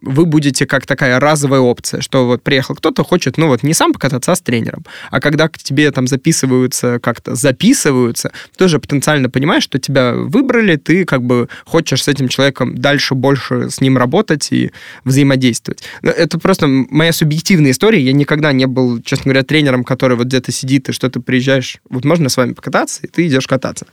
вы 0.00 0.24
будете 0.24 0.64
как 0.64 0.86
такая 0.86 1.20
разовая 1.20 1.60
опция, 1.60 2.00
что 2.00 2.26
вот 2.26 2.42
приехал 2.42 2.76
кто-то, 2.76 3.04
хочет, 3.04 3.36
ну, 3.36 3.48
вот, 3.48 3.62
не 3.62 3.74
сам 3.74 3.92
покататься, 3.92 4.32
а 4.32 4.36
с 4.36 4.40
тренером. 4.40 4.86
А 5.10 5.20
когда 5.20 5.48
к 5.48 5.58
тебе 5.58 5.90
там 5.90 6.06
записываются, 6.06 6.98
как-то 6.98 7.34
записываются, 7.34 8.32
тоже 8.56 8.78
потенциально 8.78 9.28
понимаешь, 9.28 9.64
что 9.64 9.78
тебя 9.78 10.14
выбрали, 10.14 10.76
ты 10.76 11.04
как 11.04 11.22
бы 11.22 11.50
хочешь 11.66 12.04
с 12.04 12.08
этим 12.08 12.28
человеком 12.28 12.78
дальше 12.78 13.14
больше 13.14 13.68
с 13.68 13.82
ним 13.82 13.98
работать 13.98 14.50
и 14.50 14.70
взаимодействовать. 15.04 15.82
Это 16.00 16.38
просто 16.38 16.66
моя 16.68 17.12
субъективная 17.12 17.72
история, 17.72 18.00
я 18.00 18.14
никогда 18.14 18.52
не 18.52 18.66
был, 18.66 19.02
честно 19.02 19.24
говоря, 19.24 19.42
тренером 19.42 19.57
тренером, 19.58 19.82
который 19.82 20.16
вот 20.16 20.26
где-то 20.26 20.52
сидит, 20.52 20.88
и 20.88 20.92
что 20.92 21.10
ты 21.10 21.18
приезжаешь, 21.18 21.78
вот 21.90 22.04
можно 22.04 22.28
с 22.28 22.36
вами 22.36 22.52
покататься, 22.52 23.00
и 23.02 23.08
ты 23.08 23.26
идешь 23.26 23.48
кататься. 23.48 23.86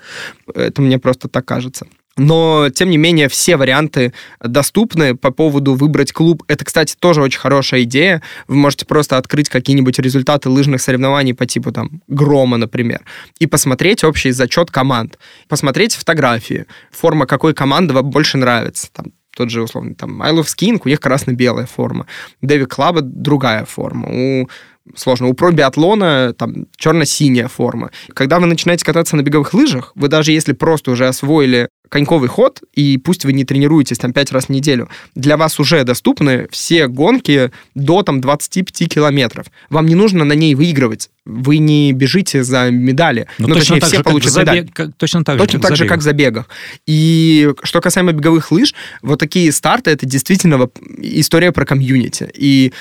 Это 0.54 0.80
мне 0.82 1.00
просто 1.00 1.28
так 1.28 1.44
кажется. 1.46 1.88
Но, 2.18 2.70
тем 2.70 2.92
не 2.92 2.98
менее, 2.98 3.28
все 3.28 3.58
варианты 3.58 4.14
доступны 4.40 5.16
по 5.16 5.32
поводу 5.32 5.74
выбрать 5.74 6.14
клуб. 6.14 6.44
Это, 6.48 6.64
кстати, 6.64 6.96
тоже 6.98 7.22
очень 7.22 7.40
хорошая 7.40 7.82
идея. 7.82 8.22
Вы 8.48 8.56
можете 8.56 8.86
просто 8.86 9.18
открыть 9.18 9.50
какие-нибудь 9.50 10.00
результаты 10.00 10.50
лыжных 10.50 10.82
соревнований 10.82 11.34
по 11.34 11.46
типу 11.46 11.72
там 11.72 12.02
Грома, 12.08 12.58
например, 12.58 13.02
и 13.40 13.48
посмотреть 13.48 14.04
общий 14.04 14.32
зачет 14.32 14.70
команд. 14.72 15.18
Посмотреть 15.50 15.96
фотографии. 15.96 16.68
Форма 16.92 17.26
какой 17.26 17.54
команды 17.54 17.94
вам 17.94 18.12
больше 18.12 18.38
нравится. 18.38 18.88
Там, 18.94 19.08
тот 19.36 19.50
же, 19.50 19.64
условно, 19.64 19.96
там, 19.96 20.22
I 20.22 20.32
Love 20.32 20.46
Skiing, 20.46 20.82
у 20.86 20.88
них 20.88 21.02
красно-белая 21.02 21.66
форма. 21.66 22.06
Дэви 22.42 22.66
Клаба 22.66 23.02
другая 23.02 23.66
форма. 23.66 24.08
У 24.10 24.50
сложно. 24.96 25.28
У 25.28 25.34
про-биатлона 25.34 26.34
там 26.38 26.68
черно-синяя 26.78 27.48
форма. 27.48 27.92
Когда 28.14 28.40
вы 28.40 28.46
начинаете 28.46 28.86
кататься 28.86 29.16
на 29.16 29.22
беговых 29.22 29.54
лыжах, 29.54 29.92
вы 29.96 30.08
даже 30.08 30.32
если 30.32 30.54
просто 30.54 30.92
уже 30.92 31.08
освоили 31.08 31.70
коньковый 31.90 32.30
ход, 32.30 32.62
и 32.74 32.98
пусть 32.98 33.26
вы 33.26 33.34
не 33.34 33.46
тренируетесь 33.46 33.98
там 33.98 34.14
пять 34.14 34.32
раз 34.32 34.46
в 34.46 34.50
неделю, 34.50 34.90
для 35.16 35.38
вас 35.38 35.60
уже 35.60 35.84
доступны 35.84 36.48
все 36.52 36.88
гонки 36.88 37.52
до 37.74 38.04
там 38.04 38.22
25 38.22 38.90
километров. 38.90 39.48
Вам 39.70 39.86
не 39.86 39.96
нужно 39.96 40.26
на 40.26 40.34
ней 40.34 40.56
выигрывать. 40.56 41.10
Вы 41.26 41.58
не 41.58 41.92
бежите 41.92 42.44
за 42.44 42.70
медали. 42.70 43.28
Но 43.40 43.48
ну, 43.48 43.56
точно 43.56 43.76
точнее, 43.76 43.88
все 43.88 43.98
же, 43.98 44.04
получат 44.04 44.32
забег, 44.32 44.54
медаль. 44.54 44.70
Как, 44.72 44.96
точно 44.96 45.24
так 45.24 45.38
точно 45.40 45.60
же, 45.60 45.64
так 45.64 45.76
же, 45.76 45.88
как 45.88 46.00
в 46.00 46.04
забегах. 46.04 46.48
И 46.86 47.52
что 47.64 47.82
касаемо 47.82 48.12
беговых 48.12 48.52
лыж, 48.52 48.76
вот 49.02 49.20
такие 49.20 49.52
старты, 49.52 49.90
это 49.90 50.06
действительно 50.06 50.70
история 51.00 51.52
про 51.52 51.66
комьюнити. 51.66 52.30
И 52.36 52.74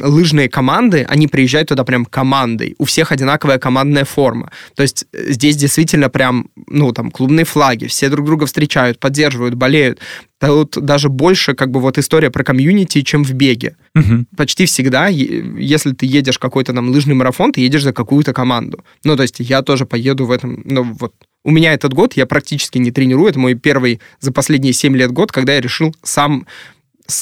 лыжные 0.00 0.48
команды, 0.48 1.06
они 1.08 1.28
приезжают 1.28 1.70
туда 1.70 1.84
прям 1.84 2.04
командой. 2.04 2.74
У 2.78 2.84
всех 2.84 3.10
одинаковая 3.12 3.58
командная 3.58 4.04
форма. 4.04 4.50
То 4.74 4.82
есть 4.82 5.06
э, 5.12 5.32
здесь 5.32 5.56
действительно 5.56 6.08
прям, 6.10 6.50
ну, 6.66 6.92
там, 6.92 7.10
клубные 7.10 7.44
флаги, 7.44 7.86
все 7.86 8.08
друг 8.08 8.26
друга 8.26 8.37
встречают, 8.46 8.98
поддерживают, 8.98 9.54
болеют. 9.54 10.00
Тут 10.40 10.78
даже 10.80 11.08
больше 11.08 11.54
как 11.54 11.70
бы 11.70 11.80
вот 11.80 11.98
история 11.98 12.30
про 12.30 12.44
комьюнити, 12.44 13.02
чем 13.02 13.24
в 13.24 13.32
беге. 13.32 13.76
Угу. 13.94 14.26
Почти 14.36 14.66
всегда, 14.66 15.08
если 15.08 15.92
ты 15.92 16.06
едешь 16.06 16.38
какой-то 16.38 16.72
там 16.72 16.90
лыжный 16.90 17.14
марафон, 17.14 17.52
ты 17.52 17.60
едешь 17.60 17.82
за 17.82 17.92
какую-то 17.92 18.32
команду. 18.32 18.84
Ну, 19.04 19.16
то 19.16 19.22
есть 19.22 19.36
я 19.40 19.62
тоже 19.62 19.86
поеду 19.86 20.26
в 20.26 20.30
этом, 20.30 20.62
ну, 20.64 20.84
вот 20.84 21.14
у 21.44 21.50
меня 21.50 21.72
этот 21.72 21.94
год, 21.94 22.14
я 22.14 22.26
практически 22.26 22.78
не 22.78 22.90
тренирую, 22.90 23.30
это 23.30 23.38
мой 23.38 23.54
первый 23.54 24.00
за 24.20 24.32
последние 24.32 24.72
7 24.72 24.96
лет 24.96 25.12
год, 25.12 25.32
когда 25.32 25.54
я 25.54 25.60
решил 25.60 25.94
сам, 26.02 26.46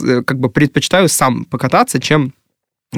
э, 0.02 0.22
как 0.22 0.38
бы 0.40 0.50
предпочитаю 0.50 1.08
сам 1.08 1.44
покататься, 1.44 2.00
чем 2.00 2.32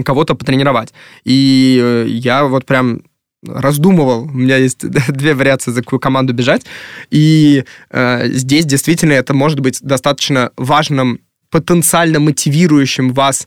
кого-то 0.04 0.34
потренировать. 0.34 0.92
И 1.24 1.80
э, 1.82 2.06
я 2.08 2.44
вот 2.44 2.66
прям 2.66 3.02
раздумывал. 3.46 4.22
У 4.22 4.32
меня 4.32 4.56
есть 4.56 4.86
две 5.08 5.34
вариации, 5.34 5.70
за 5.70 5.82
какую 5.82 6.00
команду 6.00 6.32
бежать. 6.32 6.64
И 7.10 7.64
э, 7.90 8.28
здесь 8.28 8.64
действительно 8.64 9.12
это 9.12 9.34
может 9.34 9.60
быть 9.60 9.80
достаточно 9.82 10.50
важным 10.56 11.20
потенциально 11.50 12.20
мотивирующим 12.20 13.12
вас 13.12 13.46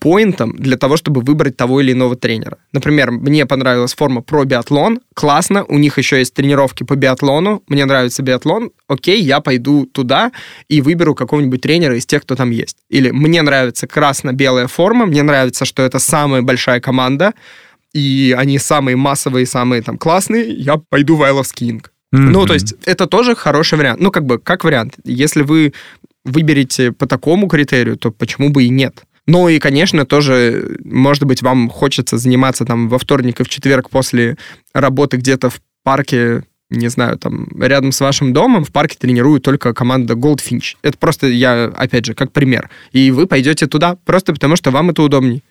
поинтом 0.00 0.56
для 0.56 0.76
того, 0.76 0.96
чтобы 0.96 1.20
выбрать 1.20 1.56
того 1.56 1.80
или 1.80 1.92
иного 1.92 2.16
тренера. 2.16 2.58
Например, 2.72 3.10
мне 3.10 3.44
понравилась 3.46 3.94
форма 3.94 4.22
про 4.22 4.44
биатлон, 4.44 5.00
классно, 5.14 5.64
у 5.64 5.78
них 5.78 5.98
еще 5.98 6.18
есть 6.18 6.34
тренировки 6.34 6.82
по 6.82 6.96
биатлону, 6.96 7.62
мне 7.68 7.84
нравится 7.84 8.22
биатлон, 8.22 8.70
окей, 8.88 9.20
я 9.20 9.40
пойду 9.40 9.86
туда 9.86 10.32
и 10.68 10.80
выберу 10.80 11.14
какого-нибудь 11.14 11.60
тренера 11.60 11.96
из 11.96 12.06
тех, 12.06 12.22
кто 12.22 12.36
там 12.36 12.50
есть. 12.50 12.78
Или 12.88 13.10
мне 13.10 13.42
нравится 13.42 13.86
красно-белая 13.86 14.66
форма, 14.66 15.04
мне 15.04 15.22
нравится, 15.22 15.64
что 15.64 15.82
это 15.82 15.98
самая 15.98 16.40
большая 16.40 16.80
команда, 16.80 17.34
и 17.92 18.34
они 18.36 18.58
самые 18.58 18.96
массовые, 18.96 19.46
самые 19.46 19.82
там 19.82 19.98
классные, 19.98 20.52
я 20.52 20.76
пойду 20.76 21.16
в 21.16 21.22
Love 21.22 21.42
Skiing. 21.42 21.84
Mm-hmm. 22.14 22.18
Ну, 22.18 22.46
то 22.46 22.54
есть 22.54 22.74
это 22.84 23.06
тоже 23.06 23.34
хороший 23.34 23.78
вариант. 23.78 24.00
Ну, 24.00 24.10
как 24.10 24.26
бы, 24.26 24.38
как 24.38 24.64
вариант. 24.64 24.94
Если 25.04 25.42
вы 25.42 25.72
выберете 26.24 26.92
по 26.92 27.06
такому 27.06 27.48
критерию, 27.48 27.96
то 27.96 28.10
почему 28.10 28.50
бы 28.50 28.64
и 28.64 28.68
нет? 28.68 29.02
Ну 29.26 29.48
и, 29.48 29.58
конечно, 29.58 30.04
тоже, 30.04 30.78
может 30.84 31.24
быть, 31.24 31.42
вам 31.42 31.70
хочется 31.70 32.18
заниматься 32.18 32.64
там 32.64 32.88
во 32.88 32.98
вторник 32.98 33.40
и 33.40 33.44
в 33.44 33.48
четверг 33.48 33.88
после 33.88 34.36
работы 34.74 35.16
где-то 35.16 35.48
в 35.48 35.60
парке 35.84 36.44
не 36.72 36.88
знаю, 36.88 37.18
там, 37.18 37.48
рядом 37.60 37.92
с 37.92 38.00
вашим 38.00 38.32
домом 38.32 38.64
в 38.64 38.72
парке 38.72 38.96
тренирует 38.98 39.42
только 39.42 39.74
команда 39.74 40.14
Goldfinch. 40.14 40.76
Это 40.82 40.98
просто 40.98 41.26
я, 41.28 41.64
опять 41.64 42.06
же, 42.06 42.14
как 42.14 42.32
пример. 42.32 42.70
И 42.92 43.10
вы 43.10 43.26
пойдете 43.26 43.66
туда 43.66 43.96
просто 44.04 44.32
потому, 44.32 44.56
что 44.56 44.70
вам 44.70 44.90
это 44.90 45.02
удобней. 45.02 45.42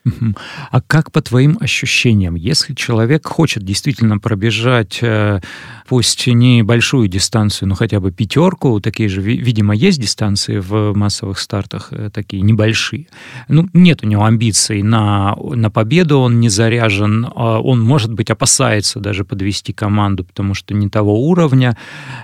А 0.71 0.81
как 0.81 1.11
по 1.11 1.21
твоим 1.21 1.57
ощущениям, 1.59 2.35
если 2.35 2.73
человек 2.73 3.25
хочет 3.27 3.63
действительно 3.63 4.17
пробежать, 4.19 4.99
э, 5.01 5.41
пусть 5.87 6.27
не 6.27 6.63
большую 6.63 7.07
дистанцию, 7.07 7.69
но 7.69 7.75
хотя 7.75 7.99
бы 7.99 8.11
пятерку, 8.11 8.79
такие 8.79 9.09
же, 9.09 9.21
видимо, 9.21 9.75
есть 9.75 9.99
дистанции 9.99 10.57
в 10.59 10.93
массовых 10.93 11.39
стартах, 11.39 11.89
э, 11.91 12.09
такие 12.13 12.41
небольшие. 12.41 13.07
Ну, 13.47 13.67
нет 13.73 14.03
у 14.03 14.07
него 14.07 14.23
амбиций 14.23 14.81
на, 14.81 15.35
на 15.35 15.69
победу, 15.69 16.19
он 16.19 16.39
не 16.39 16.49
заряжен, 16.49 17.27
а 17.35 17.59
он, 17.59 17.81
может 17.81 18.13
быть, 18.13 18.29
опасается 18.29 18.99
даже 18.99 19.25
подвести 19.25 19.73
команду, 19.73 20.23
потому 20.23 20.53
что 20.53 20.73
не 20.73 20.89
того 20.89 21.10
одного 21.11 21.19
уровня. 21.19 21.77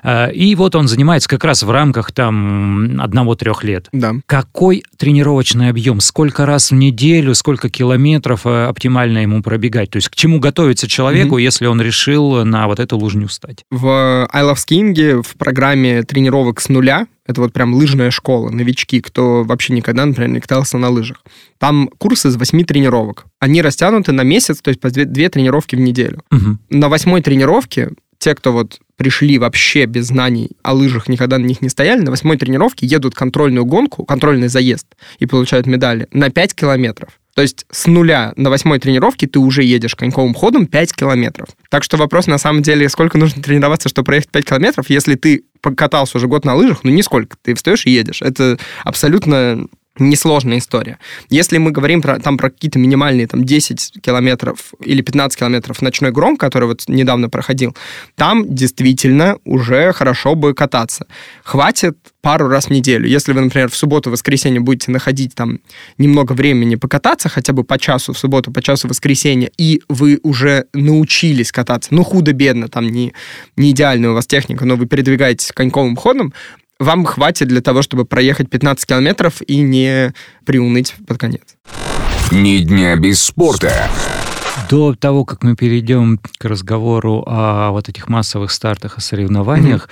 Э, 0.04 0.32
и 0.32 0.56
вот 0.56 0.76
он 0.76 0.88
занимается 0.88 1.30
как 1.30 1.44
раз 1.44 1.64
в 1.64 1.72
рамках 1.72 2.12
там 2.12 3.00
одного-трех 3.00 3.64
лет. 3.64 3.88
Да. 3.92 4.14
Какой 4.26 4.84
тренировочный 4.98 5.70
объем? 5.70 6.00
Сколько 6.00 6.46
раз 6.46 6.72
в 6.72 6.76
неделю, 6.76 7.36
сколько 7.36 7.70
километров 7.70 8.46
э, 8.46 8.66
оптимально 8.66 9.20
ему 9.20 9.42
пробегать? 9.42 9.92
То 9.92 9.98
есть 9.98 10.10
к 10.10 10.16
чему 10.16 10.40
готовиться 10.40 10.88
человеку, 10.88 11.36
угу. 11.36 11.38
если 11.38 11.68
он 11.68 11.82
решил 11.82 12.46
на 12.46 12.68
вот 12.68 12.80
эту 12.80 12.98
лыжню 12.98 13.28
встать? 13.28 13.64
В 13.72 14.28
I 14.32 14.44
Love 14.44 14.56
Skiing 14.56 15.22
в 15.22 15.36
программе 15.36 16.04
тренировок 16.04 16.62
с 16.62 16.70
нуля 16.70 17.08
это 17.28 17.42
вот 17.42 17.54
прям 17.54 17.74
лыжная 17.74 18.10
школа, 18.10 18.50
новички, 18.50 19.02
кто 19.02 19.44
вообще 19.44 19.74
никогда, 19.74 20.06
например, 20.06 20.30
не 20.30 20.40
катался 20.40 20.78
на 20.78 20.90
лыжах. 20.90 21.24
Там 21.60 21.90
курс 21.98 22.26
из 22.26 22.38
восьми 22.38 22.64
тренировок. 22.64 23.26
Они 23.40 23.62
растянуты 23.62 24.14
на 24.14 24.22
месяц, 24.22 24.62
то 24.62 24.70
есть 24.70 24.80
по 24.80 24.90
две, 24.90 25.04
две 25.04 25.30
тренировки 25.30 25.76
в 25.76 25.80
неделю. 25.80 26.22
Угу. 26.32 26.58
На 26.70 26.90
восьмой 26.90 27.22
тренировке 27.22 27.92
те, 28.20 28.36
кто 28.36 28.52
вот 28.52 28.80
пришли 28.96 29.38
вообще 29.38 29.86
без 29.86 30.08
знаний 30.08 30.52
о 30.64 30.74
лыжах, 30.74 31.08
никогда 31.08 31.38
на 31.38 31.46
них 31.46 31.62
не 31.62 31.70
стояли, 31.70 32.02
на 32.02 32.12
восьмой 32.12 32.38
тренировке 32.38 32.86
едут 32.86 33.16
контрольную 33.16 33.66
гонку, 33.66 34.06
контрольный 34.06 34.48
заезд 34.48 34.88
и 35.20 35.26
получают 35.26 35.68
медали 35.68 36.08
на 36.12 36.30
5 36.30 36.56
километров. 36.56 37.12
То 37.36 37.44
есть 37.44 37.68
с 37.70 37.86
нуля 37.86 38.34
на 38.36 38.50
восьмой 38.50 38.80
тренировке 38.80 39.28
ты 39.28 39.38
уже 39.38 39.64
едешь 39.64 39.94
коньковым 39.94 40.34
ходом 40.34 40.66
5 40.66 40.94
километров. 40.96 41.50
Так 41.70 41.84
что 41.84 41.96
вопрос 41.96 42.26
на 42.26 42.40
самом 42.40 42.64
деле, 42.64 42.90
сколько 42.90 43.20
нужно 43.20 43.44
тренироваться, 43.44 43.90
чтобы 43.90 44.08
проехать 44.08 44.32
5 44.32 44.46
километров, 44.46 44.90
если 44.90 45.14
ты 45.14 45.44
покатался 45.62 46.18
уже 46.18 46.28
год 46.28 46.46
на 46.46 46.56
лыжах, 46.56 46.84
ну 46.84 46.90
нисколько, 46.90 47.38
ты 47.44 47.54
встаешь 47.54 47.86
и 47.86 47.92
едешь. 47.92 48.24
Это 48.24 48.58
абсолютно 48.84 49.68
несложная 50.00 50.60
история. 50.60 51.00
Если 51.30 51.58
мы 51.58 51.72
говорим 51.72 52.02
про, 52.02 52.20
там, 52.20 52.38
про 52.38 52.50
какие-то 52.50 52.80
минимальные 52.80 53.28
там, 53.28 53.44
10 53.44 54.02
километров 54.02 54.74
или 54.84 55.02
15 55.02 55.38
километров 55.38 55.82
ночной 55.82 56.12
гром, 56.12 56.38
который 56.38 56.68
вот 56.68 56.84
недавно 56.88 57.30
проходил, 57.30 57.76
там 58.16 58.54
действительно 58.54 59.38
уже 59.46 59.94
хорошо 59.94 60.36
бы 60.36 60.54
кататься. 60.54 61.08
Хватит 61.44 61.98
пару 62.22 62.50
раз 62.50 62.66
в 62.66 62.72
неделю. 62.72 63.08
Если 63.08 63.32
вы, 63.32 63.40
например, 63.40 63.70
в 63.70 63.76
субботу-воскресенье 63.76 64.60
будете 64.60 64.92
находить 64.92 65.34
там 65.34 65.60
немного 65.98 66.34
времени 66.34 66.76
покататься, 66.76 67.30
хотя 67.30 67.54
бы 67.54 67.64
по 67.64 67.80
часу 67.80 68.12
в 68.12 68.18
субботу, 68.18 68.52
по 68.52 68.62
часу 68.62 68.88
в 68.88 68.90
воскресенье, 68.90 69.50
и 69.58 69.82
вы 69.88 70.20
уже 70.24 70.66
научились 70.74 71.54
кататься, 71.54 71.94
ну, 71.94 72.04
худо-бедно, 72.04 72.68
там 72.68 72.90
не, 72.90 73.14
не 73.56 73.72
идеальная 73.72 74.10
у 74.10 74.14
вас 74.14 74.28
техника, 74.28 74.66
но 74.66 74.76
вы 74.76 74.88
передвигаетесь 74.88 75.54
коньковым 75.54 75.96
ходом, 75.96 76.34
вам 76.80 77.06
хватит 77.06 77.48
для 77.48 77.62
того, 77.62 77.82
чтобы 77.82 78.06
проехать 78.06 78.50
15 78.50 78.86
километров 78.86 79.42
и 79.42 79.58
не 79.58 80.14
приуныть 80.46 80.96
под 81.08 81.18
конец. 81.18 81.44
Ни 82.32 82.60
дня 82.60 82.96
без 82.96 83.22
спорта. 83.22 83.90
До 84.70 84.94
того, 84.94 85.24
как 85.24 85.44
мы 85.44 85.56
перейдем 85.56 86.20
к 86.40 86.46
разговору 86.46 87.24
о 87.26 87.72
вот 87.72 87.90
этих 87.90 88.10
массовых 88.10 88.52
стартах 88.52 88.98
и 88.98 89.02
соревнованиях, 89.02 89.88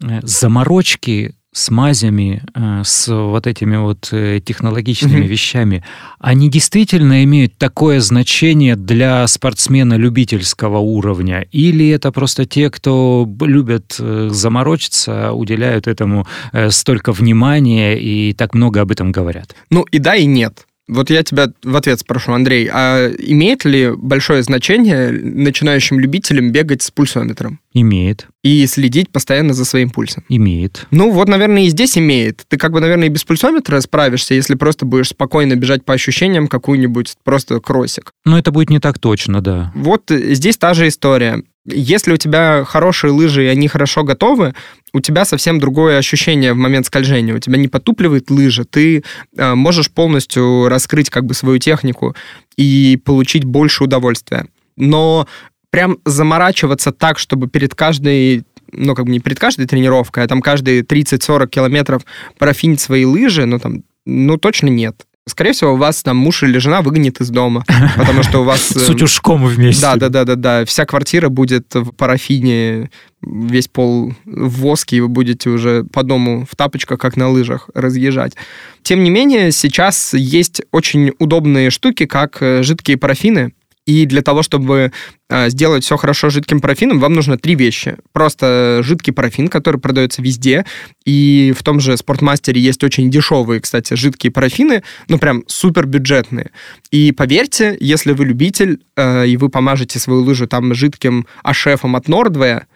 mm-hmm. 0.00 0.26
заморочки 0.26 1.34
с 1.58 1.70
мазями, 1.70 2.42
э, 2.54 2.82
с 2.84 3.08
вот 3.12 3.46
этими 3.46 3.76
вот 3.76 4.08
э, 4.12 4.40
технологичными 4.44 5.24
mm-hmm. 5.24 5.26
вещами, 5.26 5.84
они 6.20 6.48
действительно 6.48 7.24
имеют 7.24 7.58
такое 7.58 8.00
значение 8.00 8.76
для 8.76 9.26
спортсмена 9.26 9.94
любительского 9.94 10.78
уровня? 10.78 11.46
Или 11.50 11.88
это 11.88 12.12
просто 12.12 12.46
те, 12.46 12.70
кто 12.70 13.28
любят 13.40 13.96
э, 13.98 14.28
заморочиться, 14.30 15.32
уделяют 15.32 15.86
этому 15.86 16.26
столько 16.70 17.12
внимания 17.12 17.98
и 17.98 18.32
так 18.32 18.54
много 18.54 18.80
об 18.80 18.92
этом 18.92 19.10
говорят? 19.12 19.54
Ну 19.70 19.82
и 19.90 19.98
да, 19.98 20.14
и 20.14 20.26
нет. 20.26 20.66
Вот 20.88 21.10
я 21.10 21.22
тебя 21.22 21.48
в 21.62 21.76
ответ 21.76 22.00
спрошу, 22.00 22.32
Андрей, 22.32 22.68
а 22.72 23.10
имеет 23.18 23.66
ли 23.66 23.92
большое 23.94 24.42
значение 24.42 25.10
начинающим 25.10 26.00
любителям 26.00 26.50
бегать 26.50 26.82
с 26.82 26.90
пульсометром? 26.90 27.60
Имеет. 27.74 28.26
И 28.44 28.66
следить 28.66 29.10
постоянно 29.10 29.52
за 29.52 29.64
своим 29.64 29.90
пульсом? 29.90 30.24
Имеет. 30.28 30.86
Ну 30.92 31.10
вот, 31.10 31.28
наверное, 31.28 31.64
и 31.64 31.68
здесь 31.68 31.98
имеет. 31.98 32.44
Ты 32.46 32.56
как 32.56 32.72
бы, 32.72 32.80
наверное, 32.80 33.08
и 33.08 33.10
без 33.10 33.24
пульсометра 33.24 33.80
справишься, 33.80 34.34
если 34.34 34.54
просто 34.54 34.86
будешь 34.86 35.08
спокойно 35.08 35.56
бежать 35.56 35.84
по 35.84 35.94
ощущениям 35.94 36.46
какую-нибудь 36.46 37.14
просто 37.24 37.58
кроссик. 37.60 38.12
Но 38.24 38.38
это 38.38 38.52
будет 38.52 38.70
не 38.70 38.78
так 38.78 38.98
точно, 39.00 39.40
да. 39.40 39.72
Вот 39.74 40.04
здесь 40.10 40.56
та 40.56 40.74
же 40.74 40.86
история. 40.86 41.42
Если 41.66 42.12
у 42.12 42.16
тебя 42.16 42.64
хорошие 42.64 43.10
лыжи, 43.10 43.44
и 43.44 43.48
они 43.48 43.68
хорошо 43.68 44.04
готовы, 44.04 44.54
у 44.92 45.00
тебя 45.00 45.24
совсем 45.24 45.58
другое 45.58 45.98
ощущение 45.98 46.54
в 46.54 46.56
момент 46.56 46.86
скольжения. 46.86 47.34
У 47.34 47.40
тебя 47.40 47.58
не 47.58 47.68
потупливает 47.68 48.30
лыжа, 48.30 48.64
ты 48.64 49.02
э, 49.36 49.54
можешь 49.54 49.90
полностью 49.90 50.68
раскрыть 50.68 51.10
как 51.10 51.26
бы 51.26 51.34
свою 51.34 51.58
технику 51.58 52.16
и 52.56 52.98
получить 53.04 53.44
больше 53.44 53.84
удовольствия. 53.84 54.46
Но 54.76 55.26
прям 55.70 55.98
заморачиваться 56.04 56.92
так, 56.92 57.18
чтобы 57.18 57.48
перед 57.48 57.74
каждой 57.74 58.44
ну, 58.72 58.94
как 58.94 59.06
бы 59.06 59.12
не 59.12 59.20
перед 59.20 59.38
каждой 59.38 59.66
тренировкой, 59.66 60.24
а 60.24 60.28
там 60.28 60.42
каждые 60.42 60.82
30-40 60.82 61.48
километров 61.48 62.02
профинить 62.38 62.80
свои 62.80 63.04
лыжи, 63.06 63.46
ну, 63.46 63.58
там, 63.58 63.82
ну, 64.04 64.36
точно 64.36 64.68
нет. 64.68 65.06
Скорее 65.28 65.52
всего, 65.52 65.74
у 65.74 65.76
вас 65.76 66.02
там 66.02 66.16
муж 66.16 66.42
или 66.42 66.58
жена 66.58 66.80
выгонит 66.80 67.20
из 67.20 67.28
дома, 67.28 67.64
потому 67.96 68.22
что 68.22 68.40
у 68.40 68.44
вас... 68.44 68.68
С 68.68 68.88
утюжком 68.88 69.44
вместе. 69.44 69.82
Да, 69.82 69.96
да, 69.96 70.08
да, 70.08 70.24
да, 70.24 70.34
да. 70.36 70.64
Вся 70.64 70.86
квартира 70.86 71.28
будет 71.28 71.74
в 71.74 71.92
парафине, 71.92 72.90
весь 73.22 73.68
пол 73.68 74.14
в 74.24 74.60
воске, 74.60 74.96
и 74.96 75.00
вы 75.00 75.08
будете 75.08 75.50
уже 75.50 75.84
по 75.84 76.02
дому 76.02 76.46
в 76.50 76.56
тапочках, 76.56 76.98
как 76.98 77.16
на 77.16 77.28
лыжах, 77.28 77.68
разъезжать. 77.74 78.34
Тем 78.82 79.04
не 79.04 79.10
менее, 79.10 79.52
сейчас 79.52 80.14
есть 80.14 80.62
очень 80.72 81.12
удобные 81.18 81.70
штуки, 81.70 82.06
как 82.06 82.38
э, 82.40 82.62
жидкие 82.62 82.96
парафины, 82.96 83.52
и 83.88 84.04
для 84.04 84.20
того, 84.20 84.42
чтобы 84.42 84.92
э, 85.30 85.48
сделать 85.48 85.82
все 85.82 85.96
хорошо 85.96 86.28
жидким 86.28 86.60
парафином, 86.60 87.00
вам 87.00 87.14
нужно 87.14 87.38
три 87.38 87.54
вещи. 87.54 87.96
Просто 88.12 88.80
жидкий 88.82 89.14
парафин, 89.14 89.48
который 89.48 89.80
продается 89.80 90.20
везде. 90.20 90.66
И 91.06 91.54
в 91.56 91.62
том 91.62 91.80
же 91.80 91.96
спортмастере 91.96 92.60
есть 92.60 92.84
очень 92.84 93.10
дешевые, 93.10 93.62
кстати, 93.62 93.94
жидкие 93.94 94.30
парафины, 94.30 94.82
ну 95.08 95.18
прям 95.18 95.42
супер 95.46 95.86
бюджетные. 95.86 96.50
И 96.90 97.12
поверьте, 97.12 97.78
если 97.80 98.12
вы 98.12 98.26
любитель, 98.26 98.82
э, 98.94 99.26
и 99.26 99.38
вы 99.38 99.48
помажете 99.48 99.98
свою 99.98 100.20
лыжу 100.20 100.46
там 100.46 100.74
жидким 100.74 101.26
ашефом 101.42 101.96
от 101.96 102.08
Нордвея, 102.08 102.66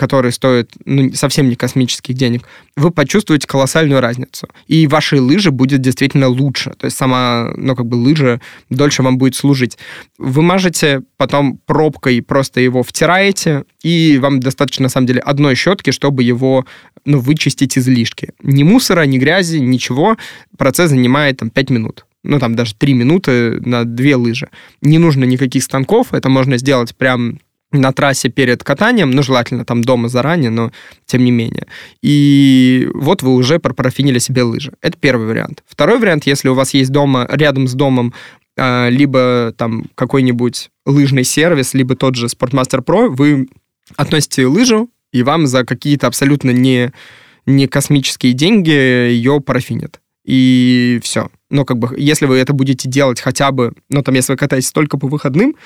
который 0.00 0.32
стоит 0.32 0.72
ну, 0.86 1.12
совсем 1.12 1.50
не 1.50 1.56
космических 1.56 2.14
денег, 2.14 2.48
вы 2.74 2.90
почувствуете 2.90 3.46
колоссальную 3.46 4.00
разницу. 4.00 4.48
И 4.66 4.86
вашей 4.86 5.18
лыжи 5.18 5.50
будет 5.50 5.82
действительно 5.82 6.28
лучше. 6.28 6.70
То 6.78 6.86
есть 6.86 6.96
сама, 6.96 7.52
ну, 7.54 7.76
как 7.76 7.84
бы 7.84 7.96
лыжа 7.96 8.40
дольше 8.70 9.02
вам 9.02 9.18
будет 9.18 9.34
служить. 9.34 9.76
Вы 10.16 10.40
мажете, 10.40 11.02
потом 11.18 11.58
пробкой 11.66 12.22
просто 12.22 12.60
его 12.60 12.82
втираете, 12.82 13.64
и 13.82 14.18
вам 14.22 14.40
достаточно, 14.40 14.84
на 14.84 14.88
самом 14.88 15.06
деле, 15.06 15.20
одной 15.20 15.54
щетки, 15.54 15.90
чтобы 15.90 16.22
его 16.22 16.64
ну, 17.04 17.20
вычистить 17.20 17.76
излишки. 17.76 18.30
Ни 18.42 18.62
мусора, 18.62 19.02
ни 19.02 19.18
грязи, 19.18 19.58
ничего. 19.58 20.16
Процесс 20.56 20.88
занимает 20.88 21.36
там 21.36 21.50
5 21.50 21.70
минут 21.70 22.06
ну, 22.22 22.38
там 22.38 22.54
даже 22.54 22.74
3 22.74 22.92
минуты 22.92 23.60
на 23.60 23.84
две 23.84 24.14
лыжи. 24.14 24.48
Не 24.82 24.98
нужно 24.98 25.24
никаких 25.24 25.62
станков, 25.62 26.12
это 26.12 26.28
можно 26.28 26.58
сделать 26.58 26.94
прям 26.94 27.38
на 27.72 27.92
трассе 27.92 28.28
перед 28.28 28.64
катанием, 28.64 29.10
ну, 29.10 29.22
желательно 29.22 29.64
там 29.64 29.82
дома 29.82 30.08
заранее, 30.08 30.50
но 30.50 30.72
тем 31.06 31.24
не 31.24 31.30
менее. 31.30 31.66
И 32.02 32.88
вот 32.94 33.22
вы 33.22 33.34
уже 33.34 33.58
пропарафинили 33.58 34.18
себе 34.18 34.42
лыжи. 34.42 34.72
Это 34.82 34.98
первый 34.98 35.26
вариант. 35.26 35.62
Второй 35.68 35.98
вариант, 35.98 36.26
если 36.26 36.48
у 36.48 36.54
вас 36.54 36.74
есть 36.74 36.90
дома, 36.90 37.28
рядом 37.30 37.68
с 37.68 37.74
домом 37.74 38.12
а, 38.56 38.88
либо 38.88 39.54
там 39.56 39.86
какой-нибудь 39.94 40.70
лыжный 40.84 41.24
сервис, 41.24 41.74
либо 41.74 41.94
тот 41.94 42.16
же 42.16 42.26
Sportmaster 42.26 42.84
Pro, 42.84 43.08
вы 43.08 43.48
относите 43.96 44.46
лыжу, 44.46 44.90
и 45.12 45.22
вам 45.22 45.46
за 45.46 45.64
какие-то 45.64 46.06
абсолютно 46.06 46.50
не, 46.50 46.92
не 47.46 47.66
космические 47.68 48.32
деньги 48.32 48.70
ее 48.70 49.40
парафинят. 49.40 50.00
И 50.24 51.00
все. 51.02 51.30
Ну, 51.48 51.64
как 51.64 51.78
бы, 51.78 51.94
если 51.98 52.26
вы 52.26 52.36
это 52.36 52.52
будете 52.52 52.88
делать 52.88 53.20
хотя 53.20 53.50
бы, 53.50 53.72
ну, 53.88 54.02
там, 54.02 54.14
если 54.14 54.32
вы 54.32 54.36
катаетесь 54.36 54.72
только 54.72 54.98
по 54.98 55.08
выходным, 55.08 55.56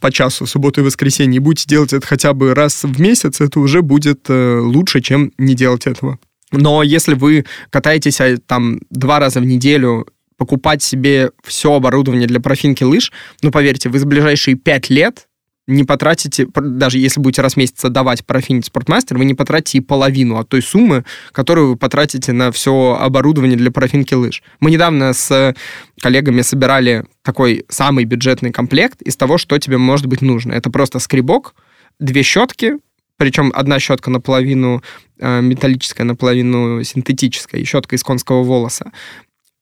по 0.00 0.10
часу 0.10 0.46
субботу 0.46 0.80
и 0.80 0.84
воскресенье, 0.84 1.36
и 1.36 1.40
будете 1.40 1.66
делать 1.66 1.92
это 1.92 2.06
хотя 2.06 2.32
бы 2.32 2.54
раз 2.54 2.84
в 2.84 3.00
месяц, 3.00 3.40
это 3.40 3.60
уже 3.60 3.82
будет 3.82 4.26
э, 4.28 4.58
лучше, 4.58 5.00
чем 5.00 5.32
не 5.38 5.54
делать 5.54 5.86
этого. 5.86 6.18
Но 6.52 6.82
если 6.82 7.14
вы 7.14 7.44
катаетесь 7.70 8.20
а, 8.20 8.36
там 8.38 8.80
два 8.90 9.18
раза 9.18 9.40
в 9.40 9.44
неделю, 9.44 10.06
покупать 10.36 10.82
себе 10.82 11.30
все 11.42 11.72
оборудование 11.72 12.26
для 12.26 12.40
профинки 12.40 12.84
лыж, 12.84 13.12
ну, 13.42 13.50
поверьте, 13.50 13.88
вы 13.88 13.98
за 13.98 14.06
ближайшие 14.06 14.56
пять 14.56 14.90
лет 14.90 15.28
не 15.66 15.84
потратите, 15.84 16.46
даже 16.54 16.98
если 16.98 17.20
будете 17.20 17.42
раз 17.42 17.54
в 17.54 17.56
месяц 17.56 17.84
отдавать 17.84 18.24
профинить 18.24 18.66
спортмастер, 18.66 19.16
вы 19.16 19.24
не 19.24 19.34
потратите 19.34 19.78
и 19.78 19.80
половину 19.80 20.36
от 20.36 20.48
той 20.48 20.62
суммы, 20.62 21.04
которую 21.32 21.70
вы 21.70 21.76
потратите 21.76 22.32
на 22.32 22.52
все 22.52 22.96
оборудование 23.00 23.56
для 23.56 23.70
профинки 23.70 24.14
лыж. 24.14 24.42
Мы 24.60 24.70
недавно 24.70 25.12
с 25.12 25.54
коллегами 26.00 26.42
собирали 26.42 27.04
такой 27.22 27.64
самый 27.68 28.04
бюджетный 28.04 28.52
комплект 28.52 29.00
из 29.02 29.16
того, 29.16 29.38
что 29.38 29.58
тебе 29.58 29.78
может 29.78 30.06
быть 30.06 30.20
нужно. 30.20 30.52
Это 30.52 30.70
просто 30.70 30.98
скребок, 30.98 31.54
две 31.98 32.22
щетки, 32.22 32.74
причем 33.16 33.52
одна 33.54 33.78
щетка 33.78 34.10
наполовину 34.10 34.82
э, 35.18 35.40
металлическая, 35.40 36.04
наполовину 36.04 36.82
синтетическая, 36.82 37.64
щетка 37.64 37.96
из 37.96 38.02
конского 38.02 38.42
волоса, 38.42 38.92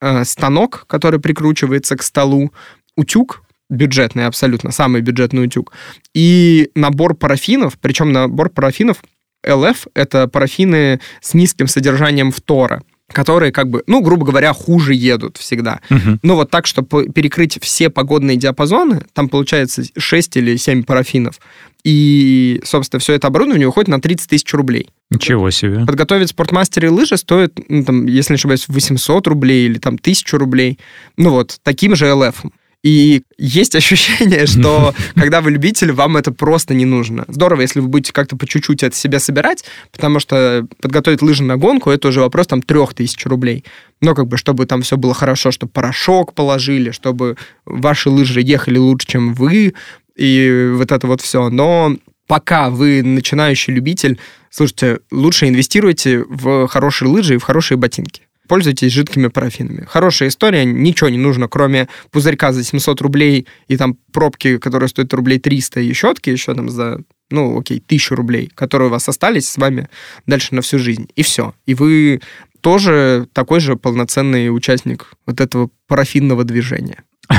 э, 0.01 0.25
станок, 0.25 0.85
который 0.87 1.19
прикручивается 1.19 1.95
к 1.95 2.03
столу, 2.03 2.51
утюг, 2.97 3.42
бюджетный 3.73 4.25
абсолютно, 4.25 4.71
самый 4.71 5.01
бюджетный 5.01 5.43
утюг. 5.45 5.73
И 6.13 6.69
набор 6.75 7.15
парафинов, 7.15 7.77
причем 7.79 8.11
набор 8.11 8.49
парафинов 8.49 9.03
LF— 9.45 9.87
это 9.93 10.27
парафины 10.27 10.99
с 11.21 11.33
низким 11.33 11.67
содержанием 11.67 12.31
фтора 12.31 12.81
которые 13.13 13.51
как 13.51 13.69
бы, 13.69 13.83
ну, 13.87 14.01
грубо 14.01 14.25
говоря, 14.25 14.53
хуже 14.53 14.93
едут 14.93 15.37
всегда. 15.37 15.79
Uh-huh. 15.89 16.17
Ну, 16.23 16.35
вот 16.35 16.49
так, 16.49 16.65
чтобы 16.65 17.09
перекрыть 17.09 17.59
все 17.61 17.89
погодные 17.89 18.37
диапазоны, 18.37 19.03
там 19.13 19.29
получается 19.29 19.83
6 19.95 20.37
или 20.37 20.55
7 20.55 20.83
парафинов. 20.83 21.39
И, 21.83 22.61
собственно, 22.63 22.99
все 22.99 23.13
это 23.13 23.27
оборудование 23.27 23.67
уходит 23.67 23.89
на 23.89 24.01
30 24.01 24.29
тысяч 24.29 24.53
рублей. 24.53 24.89
Ничего 25.11 25.51
себе. 25.51 25.85
Подготовить 25.85 26.29
спортмастеры 26.29 26.89
лыжи 26.89 27.17
стоит, 27.17 27.59
ну, 27.67 27.83
там, 27.83 28.05
если 28.07 28.33
не 28.33 28.37
ошибаюсь, 28.37 28.65
800 28.67 29.27
рублей 29.27 29.67
или 29.67 29.77
там 29.79 29.95
1000 29.95 30.37
рублей. 30.37 30.79
Ну 31.17 31.31
вот, 31.31 31.59
таким 31.63 31.95
же 31.95 32.11
ЛФ. 32.11 32.43
И 32.83 33.23
есть 33.37 33.75
ощущение, 33.75 34.45
что 34.45 34.93
когда 35.15 35.41
вы 35.41 35.51
любитель, 35.51 35.93
вам 35.93 36.17
это 36.17 36.31
просто 36.31 36.73
не 36.73 36.85
нужно. 36.85 37.23
Здорово, 37.29 37.61
если 37.61 37.79
вы 37.79 37.87
будете 37.87 38.11
как-то 38.11 38.35
по 38.35 38.45
чуть-чуть 38.45 38.83
это 38.83 38.95
себя 38.95 39.19
собирать, 39.19 39.63
потому 39.91 40.19
что 40.19 40.67
подготовить 40.81 41.21
лыжи 41.21 41.43
на 41.43 41.55
гонку, 41.55 41.89
это 41.89 42.09
уже 42.09 42.19
вопрос 42.19 42.47
там 42.47 42.61
трех 42.61 42.93
тысяч 42.93 43.25
рублей. 43.25 43.63
Но 44.01 44.13
как 44.13 44.27
бы, 44.27 44.37
чтобы 44.37 44.65
там 44.65 44.81
все 44.81 44.97
было 44.97 45.13
хорошо, 45.13 45.51
чтобы 45.51 45.71
порошок 45.71 46.33
положили, 46.33 46.91
чтобы 46.91 47.37
ваши 47.65 48.09
лыжи 48.09 48.41
ехали 48.41 48.77
лучше, 48.77 49.07
чем 49.07 49.33
вы, 49.33 49.73
и 50.17 50.71
вот 50.75 50.91
это 50.91 51.07
вот 51.07 51.21
все. 51.21 51.49
Но 51.49 51.95
пока 52.27 52.69
вы 52.69 53.01
начинающий 53.01 53.73
любитель, 53.73 54.19
слушайте, 54.49 54.99
лучше 55.09 55.47
инвестируйте 55.47 56.25
в 56.27 56.67
хорошие 56.67 57.07
лыжи 57.07 57.35
и 57.35 57.37
в 57.37 57.43
хорошие 57.43 57.77
ботинки 57.77 58.23
пользуйтесь 58.53 58.93
жидкими 58.93 59.29
парафинами. 59.29 59.83
Хорошая 59.89 60.29
история, 60.29 60.63
ничего 60.63 61.09
не 61.09 61.17
нужно, 61.17 61.47
кроме 61.47 61.87
пузырька 62.11 62.53
за 62.53 62.63
700 62.63 63.01
рублей 63.01 63.47
и 63.67 63.77
там 63.77 63.97
пробки, 64.11 64.59
которые 64.59 64.89
стоят 64.89 65.11
рублей 65.15 65.39
300, 65.39 65.79
и 65.79 65.91
щетки 65.91 66.29
еще 66.29 66.53
там 66.53 66.69
за, 66.69 66.99
ну, 67.31 67.57
окей, 67.57 67.81
1000 67.83 68.15
рублей, 68.15 68.51
которые 68.53 68.89
у 68.89 68.91
вас 68.91 69.09
остались 69.09 69.49
с 69.49 69.57
вами 69.57 69.89
дальше 70.27 70.53
на 70.53 70.61
всю 70.61 70.77
жизнь. 70.77 71.07
И 71.15 71.23
все. 71.23 71.55
И 71.65 71.73
вы 71.73 72.21
тоже 72.61 73.27
такой 73.33 73.59
же 73.59 73.75
полноценный 73.75 74.55
участник 74.55 75.13
вот 75.25 75.41
этого 75.41 75.71
парафинного 75.87 76.43
движения. 76.43 77.03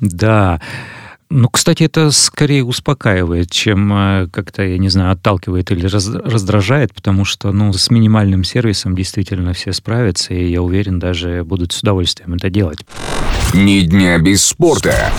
Да. 0.00 0.60
Ну, 1.34 1.48
кстати, 1.48 1.84
это 1.84 2.10
скорее 2.10 2.62
успокаивает, 2.62 3.50
чем 3.50 3.90
э, 3.90 4.28
как-то, 4.30 4.62
я 4.62 4.76
не 4.76 4.90
знаю, 4.90 5.12
отталкивает 5.12 5.70
или 5.70 5.86
раздражает, 5.86 6.92
потому 6.92 7.24
что, 7.24 7.52
ну, 7.52 7.72
с 7.72 7.90
минимальным 7.90 8.44
сервисом 8.44 8.94
действительно 8.94 9.54
все 9.54 9.72
справятся, 9.72 10.34
и 10.34 10.50
я 10.50 10.60
уверен, 10.60 10.98
даже 10.98 11.42
будут 11.42 11.72
с 11.72 11.80
удовольствием 11.80 12.34
это 12.34 12.50
делать. 12.50 12.80
Ни 13.54 13.80
дня 13.80 14.18
без 14.18 14.44
спорта. 14.44 15.10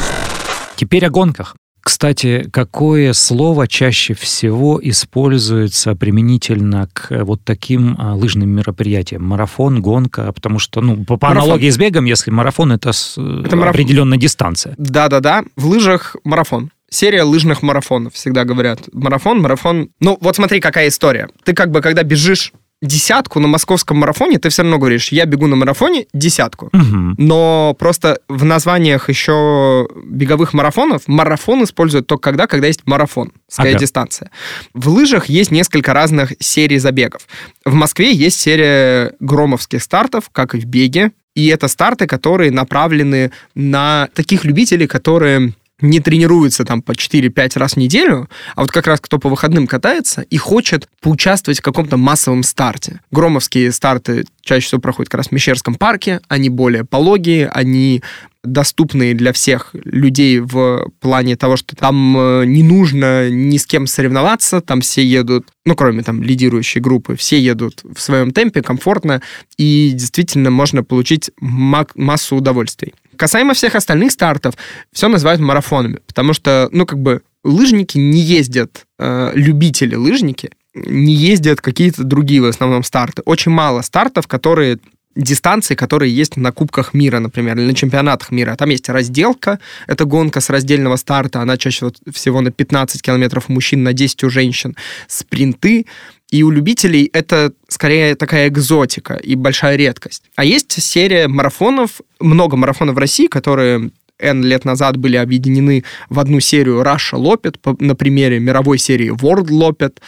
Теперь 0.76 1.04
о 1.08 1.10
гонках. 1.10 1.56
Кстати, 1.84 2.50
какое 2.52 3.12
слово 3.12 3.68
чаще 3.68 4.14
всего 4.14 4.80
используется 4.82 5.96
применительно 5.96 6.88
к 6.94 7.12
э, 7.12 7.24
вот 7.24 7.42
таким 7.44 7.96
а, 8.00 8.16
лыжным 8.16 8.50
мероприятиям? 8.50 9.24
Марафон, 9.24 9.82
гонка, 9.82 10.32
потому 10.32 10.60
что, 10.60 10.80
ну, 10.80 11.04
по, 11.04 11.18
по 11.18 11.30
аналогии 11.30 11.70
с 11.70 11.78
бегом, 11.78 12.06
если 12.06 12.32
марафон, 12.32 12.72
это, 12.72 12.92
э, 12.92 13.44
это 13.46 13.70
определенная 13.70 14.12
марафон. 14.12 14.20
дистанция. 14.20 14.76
Да-да-да, 14.78 15.44
в 15.58 15.68
лыжах 15.68 16.16
марафон 16.24 16.72
серия 16.94 17.24
лыжных 17.24 17.64
марафонов, 17.64 18.14
всегда 18.14 18.46
говорят. 18.46 18.82
Марафон, 18.94 19.42
марафон. 19.42 19.90
Ну, 20.00 20.18
вот 20.22 20.36
смотри, 20.36 20.60
какая 20.60 20.88
история. 20.88 21.28
Ты 21.44 21.54
как 21.54 21.72
бы, 21.72 21.82
когда 21.82 22.04
бежишь 22.04 22.54
десятку 22.84 23.40
на 23.40 23.48
московском 23.48 23.98
марафоне, 23.98 24.38
ты 24.38 24.50
все 24.50 24.62
равно 24.62 24.78
говоришь, 24.78 25.12
я 25.12 25.26
бегу 25.26 25.48
на 25.48 25.56
марафоне 25.56 26.06
десятку. 26.14 26.68
Угу. 26.68 27.16
Но 27.18 27.76
просто 27.80 28.20
в 28.28 28.44
названиях 28.44 29.10
еще 29.10 29.88
беговых 30.06 30.54
марафонов 30.54 31.04
марафон 31.08 31.64
используют 31.64 32.08
только 32.08 32.24
когда, 32.24 32.46
когда 32.46 32.68
есть 32.68 32.82
марафон, 32.86 33.32
ага. 33.58 33.74
дистанция. 33.74 34.30
В 34.74 34.90
лыжах 34.90 35.28
есть 35.28 35.50
несколько 35.50 35.94
разных 35.94 36.34
серий 36.40 36.78
забегов. 36.78 37.26
В 37.64 37.74
Москве 37.74 38.14
есть 38.14 38.40
серия 38.40 39.14
громовских 39.20 39.82
стартов, 39.82 40.30
как 40.32 40.54
и 40.54 40.60
в 40.60 40.66
беге. 40.66 41.12
И 41.36 41.48
это 41.48 41.68
старты, 41.68 42.06
которые 42.06 42.52
направлены 42.52 43.32
на 43.56 44.10
таких 44.14 44.44
любителей, 44.44 44.88
которые 44.88 45.54
не 45.84 46.00
тренируется 46.00 46.66
там 46.66 46.82
по 46.82 46.94
4-5 46.94 47.60
раз 47.60 47.74
в 47.74 47.78
неделю, 47.78 48.30
а 48.56 48.62
вот 48.62 48.72
как 48.72 48.88
раз 48.88 49.00
кто 49.02 49.20
по 49.20 49.30
выходным 49.30 49.68
катается 49.68 50.22
и 50.22 50.38
хочет 50.38 50.88
поучаствовать 51.02 51.60
в 51.60 51.62
каком-то 51.62 51.98
массовом 51.98 52.42
старте. 52.42 53.02
Громовские 53.12 53.72
старты 53.72 54.26
чаще 54.42 54.66
всего 54.66 54.82
проходят 54.82 55.10
как 55.10 55.20
раз 55.20 55.28
в 55.28 55.32
Мещерском 55.34 55.76
парке, 55.76 56.22
они 56.30 56.50
более 56.50 56.86
пологие, 56.86 57.50
они 57.50 58.02
доступные 58.44 59.14
для 59.14 59.32
всех 59.32 59.70
людей 59.74 60.40
в 60.40 60.90
плане 61.00 61.36
того, 61.36 61.56
что 61.56 61.76
там 61.76 62.18
э, 62.18 62.46
не 62.46 62.62
нужно 62.62 63.30
ни 63.30 63.58
с 63.58 63.66
кем 63.66 63.88
соревноваться, 63.88 64.60
там 64.60 64.82
все 64.82 65.04
едут, 65.04 65.48
ну, 65.66 65.76
кроме 65.76 66.04
там 66.04 66.22
лидирующей 66.22 66.82
группы, 66.82 67.16
все 67.16 67.40
едут 67.40 67.82
в 67.84 68.02
своем 68.02 68.32
темпе, 68.32 68.62
комфортно, 68.62 69.22
и 69.58 69.92
действительно 69.94 70.50
можно 70.50 70.84
получить 70.84 71.32
массу 71.40 72.36
удовольствий. 72.36 72.94
Касаемо 73.18 73.54
всех 73.54 73.76
остальных 73.76 74.12
стартов, 74.12 74.56
все 74.92 75.08
называют 75.08 75.42
марафонами, 75.42 76.00
потому 76.08 76.34
что, 76.34 76.70
ну, 76.72 76.86
как 76.86 77.00
бы, 77.00 77.22
лыжники 77.44 77.98
не 77.98 78.20
ездят, 78.20 78.86
э, 79.00 79.32
любители 79.36 79.96
лыжники, 79.96 80.52
не 80.74 81.14
ездят 81.14 81.62
какие-то 81.62 82.04
другие 82.04 82.42
в 82.42 82.46
основном 82.46 82.84
старты. 82.84 83.22
Очень 83.26 83.52
мало 83.52 83.82
стартов, 83.82 84.28
которые 84.28 84.80
дистанции, 85.16 85.76
которые 85.76 86.16
есть 86.16 86.38
на 86.38 86.52
Кубках 86.52 86.94
мира, 86.94 87.20
например, 87.20 87.58
или 87.58 87.68
на 87.68 87.76
чемпионатах 87.76 88.32
мира. 88.32 88.56
Там 88.56 88.70
есть 88.70 88.90
разделка, 88.90 89.60
это 89.88 90.06
гонка 90.06 90.42
с 90.42 90.50
раздельного 90.50 90.96
старта, 90.96 91.42
она 91.42 91.58
чаще 91.58 91.92
всего 92.12 92.42
на 92.42 92.52
15 92.52 93.02
километров 93.02 93.46
у 93.48 93.54
мужчин, 93.54 93.84
на 93.84 93.94
10 93.94 94.24
у 94.24 94.30
женщин. 94.30 94.76
Спринты, 95.08 95.86
и 96.34 96.42
у 96.42 96.50
любителей 96.50 97.12
это 97.14 97.54
скорее 97.68 98.16
такая 98.16 98.48
экзотика 98.48 99.14
и 99.14 99.36
большая 99.36 99.76
редкость. 99.76 100.24
А 100.36 100.44
есть 100.44 100.82
серия 100.82 101.28
марафонов, 101.28 102.02
много 102.20 102.58
марафонов 102.58 102.96
в 102.96 102.98
России, 102.98 103.28
которые 103.28 103.92
N 104.18 104.44
лет 104.44 104.66
назад 104.66 104.98
были 104.98 105.16
объединены 105.16 105.84
в 106.10 106.20
одну 106.20 106.40
серию 106.40 106.82
Russia 106.82 107.20
Lopet 107.20 107.58
на 107.80 107.96
примере 107.96 108.40
мировой 108.40 108.80
серии 108.80 109.12
World 109.12 109.50
Lopet. 109.50 110.00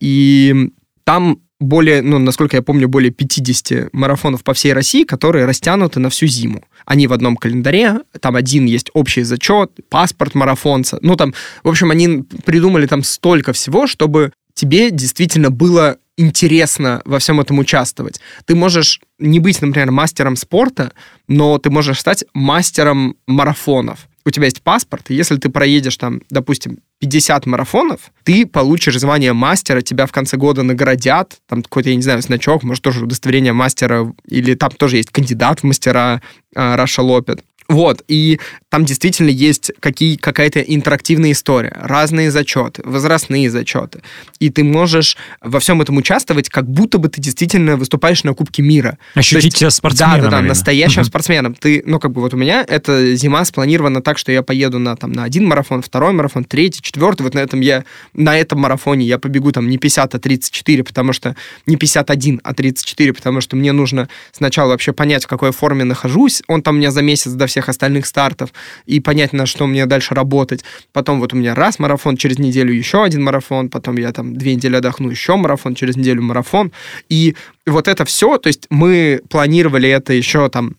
И 0.00 0.70
там 1.04 1.38
более, 1.60 2.02
ну, 2.02 2.18
насколько 2.18 2.56
я 2.56 2.62
помню, 2.62 2.88
более 2.88 3.12
50 3.12 3.92
марафонов 3.92 4.42
по 4.42 4.54
всей 4.54 4.72
России, 4.72 5.04
которые 5.04 5.44
растянуты 5.44 6.00
на 6.00 6.10
всю 6.10 6.26
зиму. 6.26 6.64
Они 6.84 7.06
в 7.06 7.12
одном 7.12 7.36
календаре, 7.36 8.00
там 8.20 8.34
один 8.34 8.64
есть 8.64 8.90
общий 8.92 9.22
зачет, 9.22 9.70
паспорт 9.88 10.34
марафонца. 10.34 10.98
Ну, 11.02 11.14
там, 11.14 11.32
в 11.62 11.68
общем, 11.68 11.92
они 11.92 12.24
придумали 12.44 12.86
там 12.86 13.04
столько 13.04 13.52
всего, 13.52 13.86
чтобы 13.86 14.32
тебе 14.54 14.90
действительно 14.90 15.50
было 15.50 15.98
интересно 16.16 17.00
во 17.04 17.18
всем 17.18 17.40
этом 17.40 17.58
участвовать. 17.58 18.20
Ты 18.44 18.54
можешь 18.54 19.00
не 19.18 19.40
быть, 19.40 19.60
например, 19.62 19.90
мастером 19.90 20.36
спорта, 20.36 20.92
но 21.28 21.58
ты 21.58 21.70
можешь 21.70 22.00
стать 22.00 22.24
мастером 22.34 23.16
марафонов. 23.26 24.06
У 24.26 24.30
тебя 24.30 24.44
есть 24.44 24.60
паспорт, 24.60 25.10
и 25.10 25.14
если 25.14 25.36
ты 25.36 25.48
проедешь 25.48 25.96
там, 25.96 26.20
допустим, 26.28 26.80
50 26.98 27.46
марафонов, 27.46 28.12
ты 28.22 28.46
получишь 28.46 28.98
звание 28.98 29.32
мастера, 29.32 29.80
тебя 29.80 30.04
в 30.04 30.12
конце 30.12 30.36
года 30.36 30.62
наградят, 30.62 31.38
там 31.48 31.62
какой-то, 31.62 31.88
я 31.88 31.96
не 31.96 32.02
знаю, 32.02 32.20
значок, 32.20 32.62
может, 32.62 32.84
тоже 32.84 33.04
удостоверение 33.04 33.54
мастера, 33.54 34.12
или 34.28 34.54
там 34.54 34.70
тоже 34.70 34.98
есть 34.98 35.10
кандидат 35.10 35.60
в 35.60 35.64
мастера 35.64 36.20
э, 36.54 36.74
Раша 36.74 37.00
Лопет. 37.00 37.42
Вот, 37.70 38.02
и 38.08 38.40
там 38.68 38.84
действительно 38.84 39.28
есть 39.28 39.70
какие, 39.78 40.16
какая-то 40.16 40.58
интерактивная 40.58 41.30
история, 41.30 41.72
разные 41.80 42.32
зачеты, 42.32 42.82
возрастные 42.84 43.48
зачеты. 43.48 44.02
И 44.40 44.50
ты 44.50 44.64
можешь 44.64 45.16
во 45.40 45.60
всем 45.60 45.80
этом 45.80 45.96
участвовать, 45.96 46.48
как 46.48 46.68
будто 46.68 46.98
бы 46.98 47.08
ты 47.08 47.20
действительно 47.20 47.76
выступаешь 47.76 48.24
на 48.24 48.34
Кубке 48.34 48.62
мира. 48.62 48.98
Ощутить 49.14 49.56
себя 49.56 49.70
спортсменом. 49.70 50.22
Да, 50.22 50.30
да, 50.30 50.40
да, 50.40 50.42
настоящим 50.42 51.04
спортсменом. 51.04 51.54
Ты, 51.54 51.84
ну, 51.86 52.00
как 52.00 52.10
бы 52.10 52.20
вот 52.20 52.34
у 52.34 52.36
меня 52.36 52.64
эта 52.66 53.14
зима 53.14 53.44
спланирована 53.44 54.02
так, 54.02 54.18
что 54.18 54.32
я 54.32 54.42
поеду 54.42 54.80
на, 54.80 54.96
там, 54.96 55.12
на 55.12 55.22
один 55.22 55.46
марафон, 55.46 55.80
второй 55.80 56.12
марафон, 56.12 56.42
третий, 56.42 56.82
четвертый. 56.82 57.22
Вот 57.22 57.34
на 57.34 57.38
этом 57.38 57.60
я, 57.60 57.84
на 58.14 58.36
этом 58.36 58.58
марафоне 58.58 59.06
я 59.06 59.20
побегу 59.20 59.52
там 59.52 59.68
не 59.68 59.78
50, 59.78 60.12
а 60.12 60.18
34, 60.18 60.82
потому 60.82 61.12
что 61.12 61.36
не 61.66 61.76
51, 61.76 62.40
а 62.42 62.52
34, 62.52 63.12
потому 63.12 63.40
что 63.40 63.54
мне 63.54 63.70
нужно 63.70 64.08
сначала 64.32 64.70
вообще 64.70 64.92
понять, 64.92 65.24
в 65.24 65.28
какой 65.28 65.52
форме 65.52 65.84
нахожусь. 65.84 66.42
Он 66.48 66.62
там 66.62 66.74
у 66.74 66.78
меня 66.78 66.90
за 66.90 67.02
месяц 67.02 67.30
до 67.30 67.46
всех 67.46 67.59
всех 67.60 67.68
остальных 67.68 68.06
стартов 68.06 68.50
и 68.86 69.00
понять, 69.00 69.32
на 69.32 69.46
что 69.46 69.66
мне 69.66 69.86
дальше 69.86 70.14
работать. 70.14 70.64
Потом 70.92 71.20
вот 71.20 71.32
у 71.32 71.36
меня 71.36 71.54
раз 71.54 71.78
марафон, 71.78 72.16
через 72.16 72.38
неделю 72.38 72.72
еще 72.72 73.04
один 73.04 73.22
марафон, 73.22 73.68
потом 73.68 73.98
я 73.98 74.12
там 74.12 74.34
две 74.34 74.54
недели 74.54 74.76
отдохну, 74.76 75.10
еще 75.10 75.36
марафон, 75.36 75.74
через 75.74 75.96
неделю 75.96 76.22
марафон. 76.22 76.72
И 77.10 77.34
вот 77.66 77.88
это 77.88 78.04
все, 78.04 78.38
то 78.38 78.48
есть 78.48 78.66
мы 78.70 79.20
планировали 79.28 79.88
это 79.88 80.12
еще 80.12 80.48
там 80.48 80.74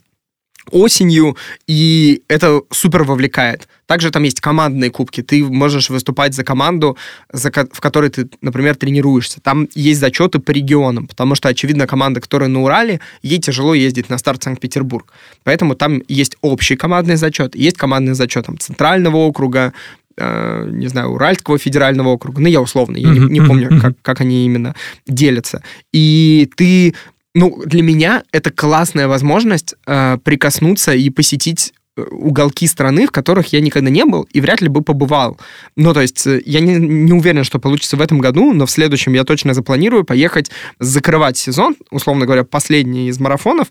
осенью, 0.70 1.38
и 1.68 2.22
это 2.28 2.62
супер 2.70 3.04
вовлекает. 3.04 3.68
Также 3.88 4.12
там 4.12 4.24
есть 4.24 4.40
командные 4.40 4.90
кубки. 4.90 5.22
Ты 5.22 5.44
можешь 5.44 5.90
выступать 5.90 6.34
за 6.34 6.44
команду, 6.44 6.98
за, 7.32 7.50
в 7.50 7.82
которой 7.82 8.10
ты, 8.10 8.30
например, 8.42 8.76
тренируешься. 8.76 9.42
Там 9.42 9.68
есть 9.76 10.00
зачеты 10.00 10.40
по 10.40 10.52
регионам, 10.52 11.08
потому 11.08 11.36
что, 11.36 11.50
очевидно, 11.50 11.88
команда, 11.88 12.22
которая 12.22 12.48
на 12.48 12.62
Урале, 12.62 13.02
ей 13.22 13.40
тяжело 13.40 13.74
ездить 13.74 14.10
на 14.10 14.18
старт 14.18 14.44
Санкт-Петербург. 14.44 15.12
Поэтому 15.44 15.76
там 15.76 16.02
есть 16.08 16.38
общий 16.42 16.76
командный 16.76 17.16
зачет, 17.16 17.56
есть 17.56 17.78
командный 17.78 18.14
зачет 18.14 18.46
там, 18.46 18.58
Центрального 18.58 19.18
округа, 19.18 19.74
э, 20.16 20.70
не 20.72 20.88
знаю, 20.88 21.10
Уральского 21.10 21.58
федерального 21.58 22.10
округа, 22.10 22.42
ну, 22.42 22.48
я 22.48 22.62
условно, 22.62 22.98
я 22.98 23.10
не, 23.10 23.20
не 23.20 23.42
помню, 23.42 23.82
как, 23.82 23.94
как 24.02 24.22
они 24.22 24.46
именно 24.46 24.76
делятся. 25.06 25.64
И 25.92 26.50
ты 26.56 26.94
ну, 27.34 27.62
для 27.66 27.82
меня 27.82 28.24
это 28.32 28.52
классная 28.52 29.08
возможность 29.08 29.76
э, 29.86 30.18
прикоснуться 30.24 30.94
и 30.94 31.10
посетить 31.10 31.74
э, 31.96 32.02
уголки 32.02 32.68
страны, 32.68 33.08
в 33.08 33.12
которых 33.12 33.54
я 33.54 33.62
никогда 33.62 33.90
не 33.90 34.04
был 34.06 34.24
и 34.32 34.42
вряд 34.42 34.62
ли 34.62 34.68
бы 34.68 34.82
побывал. 34.82 35.40
Ну, 35.76 35.94
то 35.94 36.02
есть 36.02 36.28
э, 36.28 36.42
я 36.46 36.60
не, 36.60 36.76
не 36.76 37.14
уверен, 37.14 37.44
что 37.44 37.60
получится 37.60 37.96
в 37.96 38.02
этом 38.02 38.20
году, 38.20 38.54
но 38.54 38.66
в 38.66 38.72
следующем 38.72 39.14
я 39.14 39.24
точно 39.24 39.54
запланирую 39.54 40.04
поехать 40.04 40.52
закрывать 40.80 41.38
сезон, 41.38 41.76
условно 41.90 42.26
говоря, 42.26 42.44
последний 42.44 43.08
из 43.08 43.20
марафонов, 43.20 43.70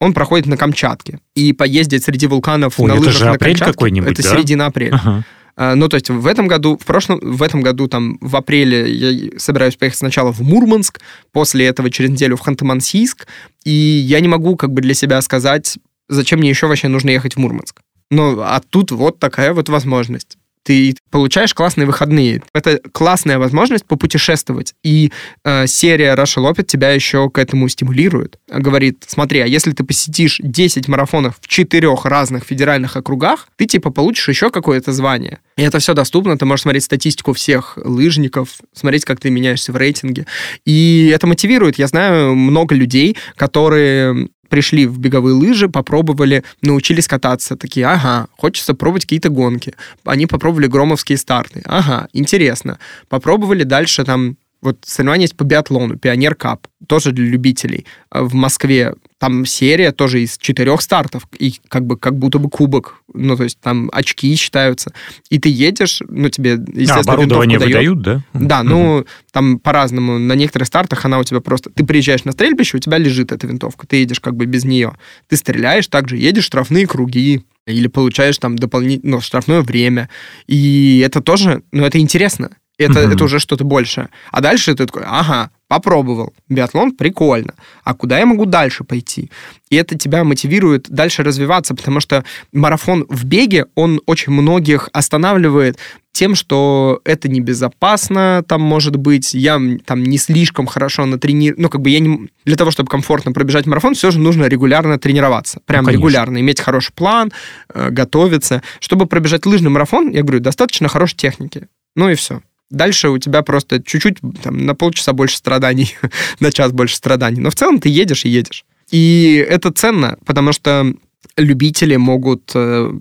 он 0.00 0.14
проходит 0.14 0.46
на 0.46 0.56
Камчатке. 0.56 1.20
И 1.34 1.52
поездить 1.52 2.04
среди 2.04 2.26
вулканов 2.26 2.80
Ой, 2.80 2.88
на 2.88 2.92
это 2.94 3.02
лыжах 3.02 3.18
же 3.18 3.24
на 3.26 3.32
апрель 3.32 3.52
Камчатке... 3.52 3.72
какой-нибудь, 3.72 4.12
Это 4.12 4.22
да? 4.22 4.28
середина 4.30 4.66
апреля. 4.66 4.94
Ага. 4.94 5.24
А, 5.62 5.76
Ну, 5.76 5.88
то 5.88 5.94
есть 5.94 6.10
в 6.10 6.26
этом 6.26 6.48
году, 6.48 6.76
в 6.76 6.84
прошлом, 6.84 7.20
в 7.22 7.40
этом 7.40 7.62
году, 7.62 7.86
там, 7.86 8.18
в 8.20 8.34
апреле 8.34 8.92
я 8.92 9.38
собираюсь 9.38 9.76
поехать 9.76 10.00
сначала 10.00 10.32
в 10.32 10.40
Мурманск, 10.40 11.00
после 11.30 11.66
этого 11.66 11.88
через 11.88 12.10
неделю 12.10 12.36
в 12.36 12.42
Ханты-Мансийск, 12.44 13.26
и 13.64 13.70
я 13.70 14.18
не 14.18 14.26
могу 14.26 14.56
как 14.56 14.72
бы 14.72 14.80
для 14.80 14.94
себя 14.94 15.22
сказать, 15.22 15.78
зачем 16.08 16.40
мне 16.40 16.50
еще 16.50 16.66
вообще 16.66 16.88
нужно 16.88 17.10
ехать 17.10 17.34
в 17.34 17.38
Мурманск. 17.38 17.80
Ну, 18.10 18.40
а 18.40 18.60
тут 18.70 18.90
вот 18.90 19.20
такая 19.20 19.54
вот 19.54 19.68
возможность 19.68 20.36
ты 20.62 20.94
получаешь 21.10 21.54
классные 21.54 21.86
выходные. 21.86 22.42
Это 22.54 22.80
классная 22.92 23.38
возможность 23.38 23.84
попутешествовать. 23.84 24.74
И 24.82 25.12
э, 25.44 25.66
серия 25.66 26.14
Russia 26.14 26.38
Lopet 26.42 26.64
тебя 26.64 26.90
еще 26.90 27.30
к 27.30 27.38
этому 27.38 27.68
стимулирует. 27.68 28.38
Говорит, 28.48 29.04
смотри, 29.06 29.40
а 29.40 29.46
если 29.46 29.72
ты 29.72 29.84
посетишь 29.84 30.40
10 30.42 30.88
марафонов 30.88 31.36
в 31.40 31.48
четырех 31.48 32.04
разных 32.04 32.44
федеральных 32.44 32.96
округах, 32.96 33.48
ты 33.56 33.66
типа 33.66 33.90
получишь 33.90 34.28
еще 34.28 34.50
какое-то 34.50 34.92
звание. 34.92 35.40
И 35.56 35.62
это 35.62 35.78
все 35.78 35.94
доступно. 35.94 36.38
Ты 36.38 36.44
можешь 36.44 36.62
смотреть 36.62 36.84
статистику 36.84 37.32
всех 37.32 37.76
лыжников, 37.76 38.60
смотреть, 38.72 39.04
как 39.04 39.20
ты 39.20 39.30
меняешься 39.30 39.72
в 39.72 39.76
рейтинге. 39.76 40.26
И 40.64 41.10
это 41.14 41.26
мотивирует. 41.26 41.78
Я 41.78 41.88
знаю 41.88 42.34
много 42.34 42.74
людей, 42.74 43.16
которые 43.36 44.28
пришли 44.52 44.84
в 44.84 44.98
беговые 44.98 45.32
лыжи, 45.32 45.66
попробовали, 45.70 46.44
научились 46.60 47.08
кататься. 47.08 47.56
Такие, 47.56 47.86
ага, 47.86 48.26
хочется 48.36 48.74
пробовать 48.74 49.04
какие-то 49.04 49.30
гонки. 49.30 49.72
Они 50.04 50.26
попробовали 50.26 50.66
громовские 50.66 51.16
старты. 51.16 51.62
Ага, 51.64 52.08
интересно. 52.12 52.78
Попробовали 53.08 53.62
дальше 53.62 54.04
там 54.04 54.36
вот 54.60 54.76
соревнования 54.84 55.24
есть 55.24 55.36
по 55.36 55.44
биатлону, 55.44 55.96
Пионер 55.96 56.34
Кап, 56.34 56.66
тоже 56.86 57.12
для 57.12 57.24
любителей. 57.24 57.86
В 58.10 58.34
Москве 58.34 58.94
там 59.22 59.46
серия 59.46 59.92
тоже 59.92 60.20
из 60.24 60.36
четырех 60.36 60.82
стартов, 60.82 61.28
и 61.38 61.54
как 61.68 61.86
бы 61.86 61.96
как 61.96 62.18
будто 62.18 62.40
бы 62.40 62.50
кубок, 62.50 62.96
ну, 63.14 63.36
то 63.36 63.44
есть 63.44 63.56
там 63.60 63.88
очки 63.92 64.34
считаются. 64.34 64.92
И 65.30 65.38
ты 65.38 65.48
едешь, 65.48 66.02
ну, 66.08 66.28
тебе, 66.28 66.54
естественно, 66.54 67.12
а, 67.12 67.14
оборудование 67.14 67.56
выдают, 67.56 68.02
да? 68.02 68.24
Да, 68.34 68.64
ну, 68.64 69.06
там 69.30 69.60
по-разному. 69.60 70.18
На 70.18 70.32
некоторых 70.32 70.66
стартах 70.66 71.04
она 71.04 71.20
у 71.20 71.22
тебя 71.22 71.40
просто... 71.40 71.70
Ты 71.70 71.86
приезжаешь 71.86 72.24
на 72.24 72.32
стрельбище, 72.32 72.78
у 72.78 72.80
тебя 72.80 72.98
лежит 72.98 73.30
эта 73.30 73.46
винтовка, 73.46 73.86
ты 73.86 73.98
едешь 73.98 74.18
как 74.18 74.34
бы 74.34 74.44
без 74.46 74.64
нее. 74.64 74.96
Ты 75.28 75.36
стреляешь, 75.36 75.86
также 75.86 76.16
едешь 76.16 76.46
штрафные 76.46 76.88
круги, 76.88 77.44
или 77.64 77.86
получаешь 77.86 78.38
там 78.38 78.56
дополнительное 78.56 79.18
ну, 79.18 79.20
штрафное 79.20 79.60
время. 79.60 80.08
И 80.48 81.00
это 81.06 81.20
тоже, 81.20 81.62
ну, 81.70 81.84
это 81.84 82.00
интересно. 82.00 82.56
Это, 82.76 83.00
Мгм. 83.00 83.12
это 83.12 83.24
уже 83.24 83.38
что-то 83.38 83.62
большее. 83.62 84.08
А 84.32 84.40
дальше 84.40 84.74
ты 84.74 84.86
такой, 84.86 85.02
ага, 85.06 85.50
попробовал. 85.72 86.34
Биатлон 86.50 86.92
прикольно. 86.92 87.54
А 87.82 87.94
куда 87.94 88.18
я 88.18 88.26
могу 88.26 88.44
дальше 88.44 88.84
пойти? 88.84 89.30
И 89.70 89.76
это 89.76 89.96
тебя 89.96 90.22
мотивирует 90.22 90.90
дальше 90.90 91.22
развиваться, 91.22 91.74
потому 91.74 91.98
что 91.98 92.26
марафон 92.52 93.06
в 93.08 93.24
беге, 93.24 93.64
он 93.74 94.02
очень 94.04 94.34
многих 94.34 94.90
останавливает 94.92 95.78
тем, 96.12 96.34
что 96.34 97.00
это 97.06 97.30
небезопасно, 97.30 98.44
там 98.46 98.60
может 98.60 98.96
быть, 98.96 99.32
я 99.32 99.58
там 99.86 100.02
не 100.02 100.18
слишком 100.18 100.66
хорошо 100.66 101.06
натренирован, 101.06 101.62
ну, 101.62 101.68
как 101.70 101.80
бы 101.80 101.88
я 101.88 102.00
не... 102.00 102.28
Для 102.44 102.56
того, 102.56 102.70
чтобы 102.70 102.90
комфортно 102.90 103.32
пробежать 103.32 103.64
марафон, 103.64 103.94
все 103.94 104.10
же 104.10 104.18
нужно 104.18 104.44
регулярно 104.44 104.98
тренироваться. 104.98 105.60
Прям 105.64 105.86
конечно. 105.86 106.00
регулярно, 106.00 106.38
иметь 106.38 106.60
хороший 106.60 106.92
план, 106.92 107.32
э, 107.72 107.88
готовиться. 107.88 108.62
Чтобы 108.78 109.06
пробежать 109.06 109.46
лыжный 109.46 109.70
марафон, 109.70 110.10
я 110.10 110.20
говорю, 110.20 110.40
достаточно 110.40 110.88
хорошей 110.88 111.16
техники. 111.16 111.66
Ну 111.96 112.10
и 112.10 112.14
все. 112.14 112.42
Дальше 112.72 113.10
у 113.10 113.18
тебя 113.18 113.42
просто 113.42 113.82
чуть-чуть, 113.82 114.18
там, 114.42 114.64
на 114.64 114.74
полчаса 114.74 115.12
больше 115.12 115.36
страданий, 115.36 115.94
на 116.40 116.50
час 116.50 116.72
больше 116.72 116.96
страданий. 116.96 117.40
Но 117.40 117.50
в 117.50 117.54
целом 117.54 117.78
ты 117.78 117.88
едешь 117.88 118.24
и 118.24 118.30
едешь. 118.30 118.64
И 118.90 119.44
это 119.48 119.70
ценно, 119.70 120.18
потому 120.24 120.52
что 120.52 120.92
любители 121.36 121.96
могут 121.96 122.50
э, 122.54 122.92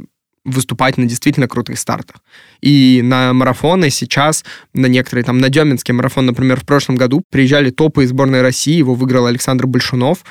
выступать 0.43 0.97
на 0.97 1.05
действительно 1.05 1.47
крутых 1.47 1.79
стартах. 1.79 2.17
И 2.61 3.01
на 3.03 3.33
марафоны 3.33 3.89
сейчас, 3.89 4.43
на 4.73 4.87
некоторые, 4.87 5.23
там, 5.23 5.37
на 5.37 5.49
Деминский 5.49 5.93
марафон, 5.93 6.25
например, 6.25 6.59
в 6.59 6.65
прошлом 6.65 6.97
году 6.97 7.23
приезжали 7.29 7.69
топы 7.69 8.03
из 8.03 8.09
сборной 8.09 8.41
России, 8.41 8.77
его 8.77 8.93
выиграл 8.93 9.25
Александр 9.25 9.67
Большунов, 9.67 10.23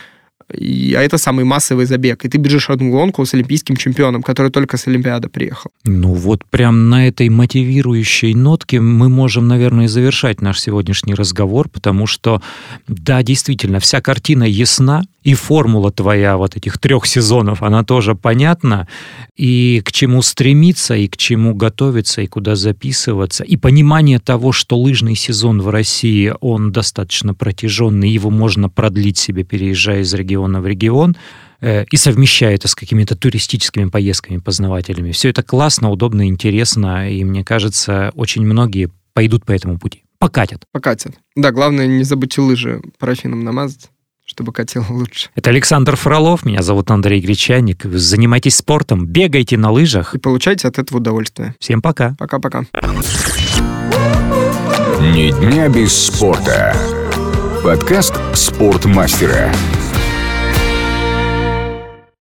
и, 0.55 0.95
а 0.95 1.03
это 1.03 1.19
самый 1.19 1.45
массовый 1.45 1.87
забег. 1.87 2.25
И 2.25 2.29
ты 2.29 2.39
бежишь 2.39 2.71
одну 2.71 2.91
гонку 2.91 3.25
с 3.25 3.35
олимпийским 3.35 3.77
чемпионом, 3.77 4.23
который 4.23 4.51
только 4.51 4.77
с 4.77 4.87
Олимпиады 4.87 5.29
приехал. 5.29 5.71
Ну 5.85 6.15
вот 6.15 6.45
прям 6.45 6.89
на 6.91 7.09
этой 7.09 7.29
мотивирующей 7.29 8.35
нотке 8.35 8.81
мы 8.81 9.09
можем, 9.09 9.49
наверное, 9.49 9.87
и 9.87 9.89
завершать 9.89 10.41
наш 10.43 10.61
сегодняшний 10.61 11.15
разговор, 11.15 11.69
потому 11.69 12.07
что, 12.07 12.43
да, 12.89 13.23
действительно, 13.23 13.81
вся 13.81 14.01
картина 14.01 14.45
ясна, 14.45 15.03
и 15.23 15.35
формула 15.35 15.93
твоя 15.93 16.37
вот 16.37 16.57
этих 16.57 16.79
трех 16.79 17.07
сезонов, 17.07 17.63
она 17.63 17.85
тоже 17.85 18.15
понятна, 18.15 18.89
и 19.37 19.83
к 19.85 19.93
чему 19.93 20.23
стремиться, 20.23 20.95
и 20.95 21.09
к 21.09 21.17
чему 21.17 21.55
готовиться, 21.55 22.23
и 22.23 22.27
куда 22.27 22.57
записываться, 22.57 23.45
и 23.45 23.57
понимание 23.57 24.19
того, 24.19 24.53
что 24.53 24.79
лыжный 24.79 25.15
сезон 25.15 25.61
в 25.61 25.69
России, 25.69 26.33
он 26.41 26.73
достаточно 26.73 27.35
протяженный, 27.35 28.09
его 28.09 28.31
можно 28.31 28.69
продлить 28.71 29.19
себе, 29.19 29.45
переезжая 29.45 30.01
из 30.01 30.15
региона 30.15 30.40
в 30.47 30.67
регион, 30.67 31.17
э, 31.61 31.85
и 31.91 31.97
совмещая 31.97 32.55
это 32.55 32.69
с 32.69 32.75
какими-то 32.75 33.17
туристическими 33.17 33.89
поездками 33.89 34.39
познавательными. 34.39 35.13
Все 35.13 35.31
это 35.31 35.43
классно, 35.43 35.91
удобно, 35.91 36.27
интересно, 36.27 37.11
и 37.11 37.25
мне 37.25 37.45
кажется, 37.45 38.13
очень 38.15 38.45
многие 38.45 38.91
пойдут 39.13 39.45
по 39.45 39.53
этому 39.53 39.79
пути. 39.79 40.05
Покатят. 40.19 40.65
Покатят. 40.73 41.15
Да, 41.35 41.51
главное 41.51 41.87
не 41.87 42.05
забудьте 42.05 42.43
лыжи 42.43 42.83
парафином 42.99 43.43
намазать, 43.43 43.89
чтобы 44.27 44.53
катил 44.53 44.85
лучше. 44.91 45.31
Это 45.35 45.51
Александр 45.51 45.97
Фролов, 45.97 46.45
меня 46.45 46.63
зовут 46.63 46.91
Андрей 46.91 47.21
Гречаник. 47.21 47.85
Занимайтесь 47.85 48.57
спортом, 48.57 49.07
бегайте 49.07 49.57
на 49.57 49.71
лыжах. 49.71 50.15
И 50.15 50.19
получайте 50.19 50.69
от 50.69 50.79
этого 50.79 50.99
удовольствие. 50.99 51.55
Всем 51.59 51.81
пока. 51.81 52.15
Пока-пока. 52.19 52.65
Ни 55.01 55.31
дня 55.41 55.69
без 55.69 55.95
спорта. 55.95 56.77
Подкаст 57.65 58.15
спортмастера. 58.35 59.51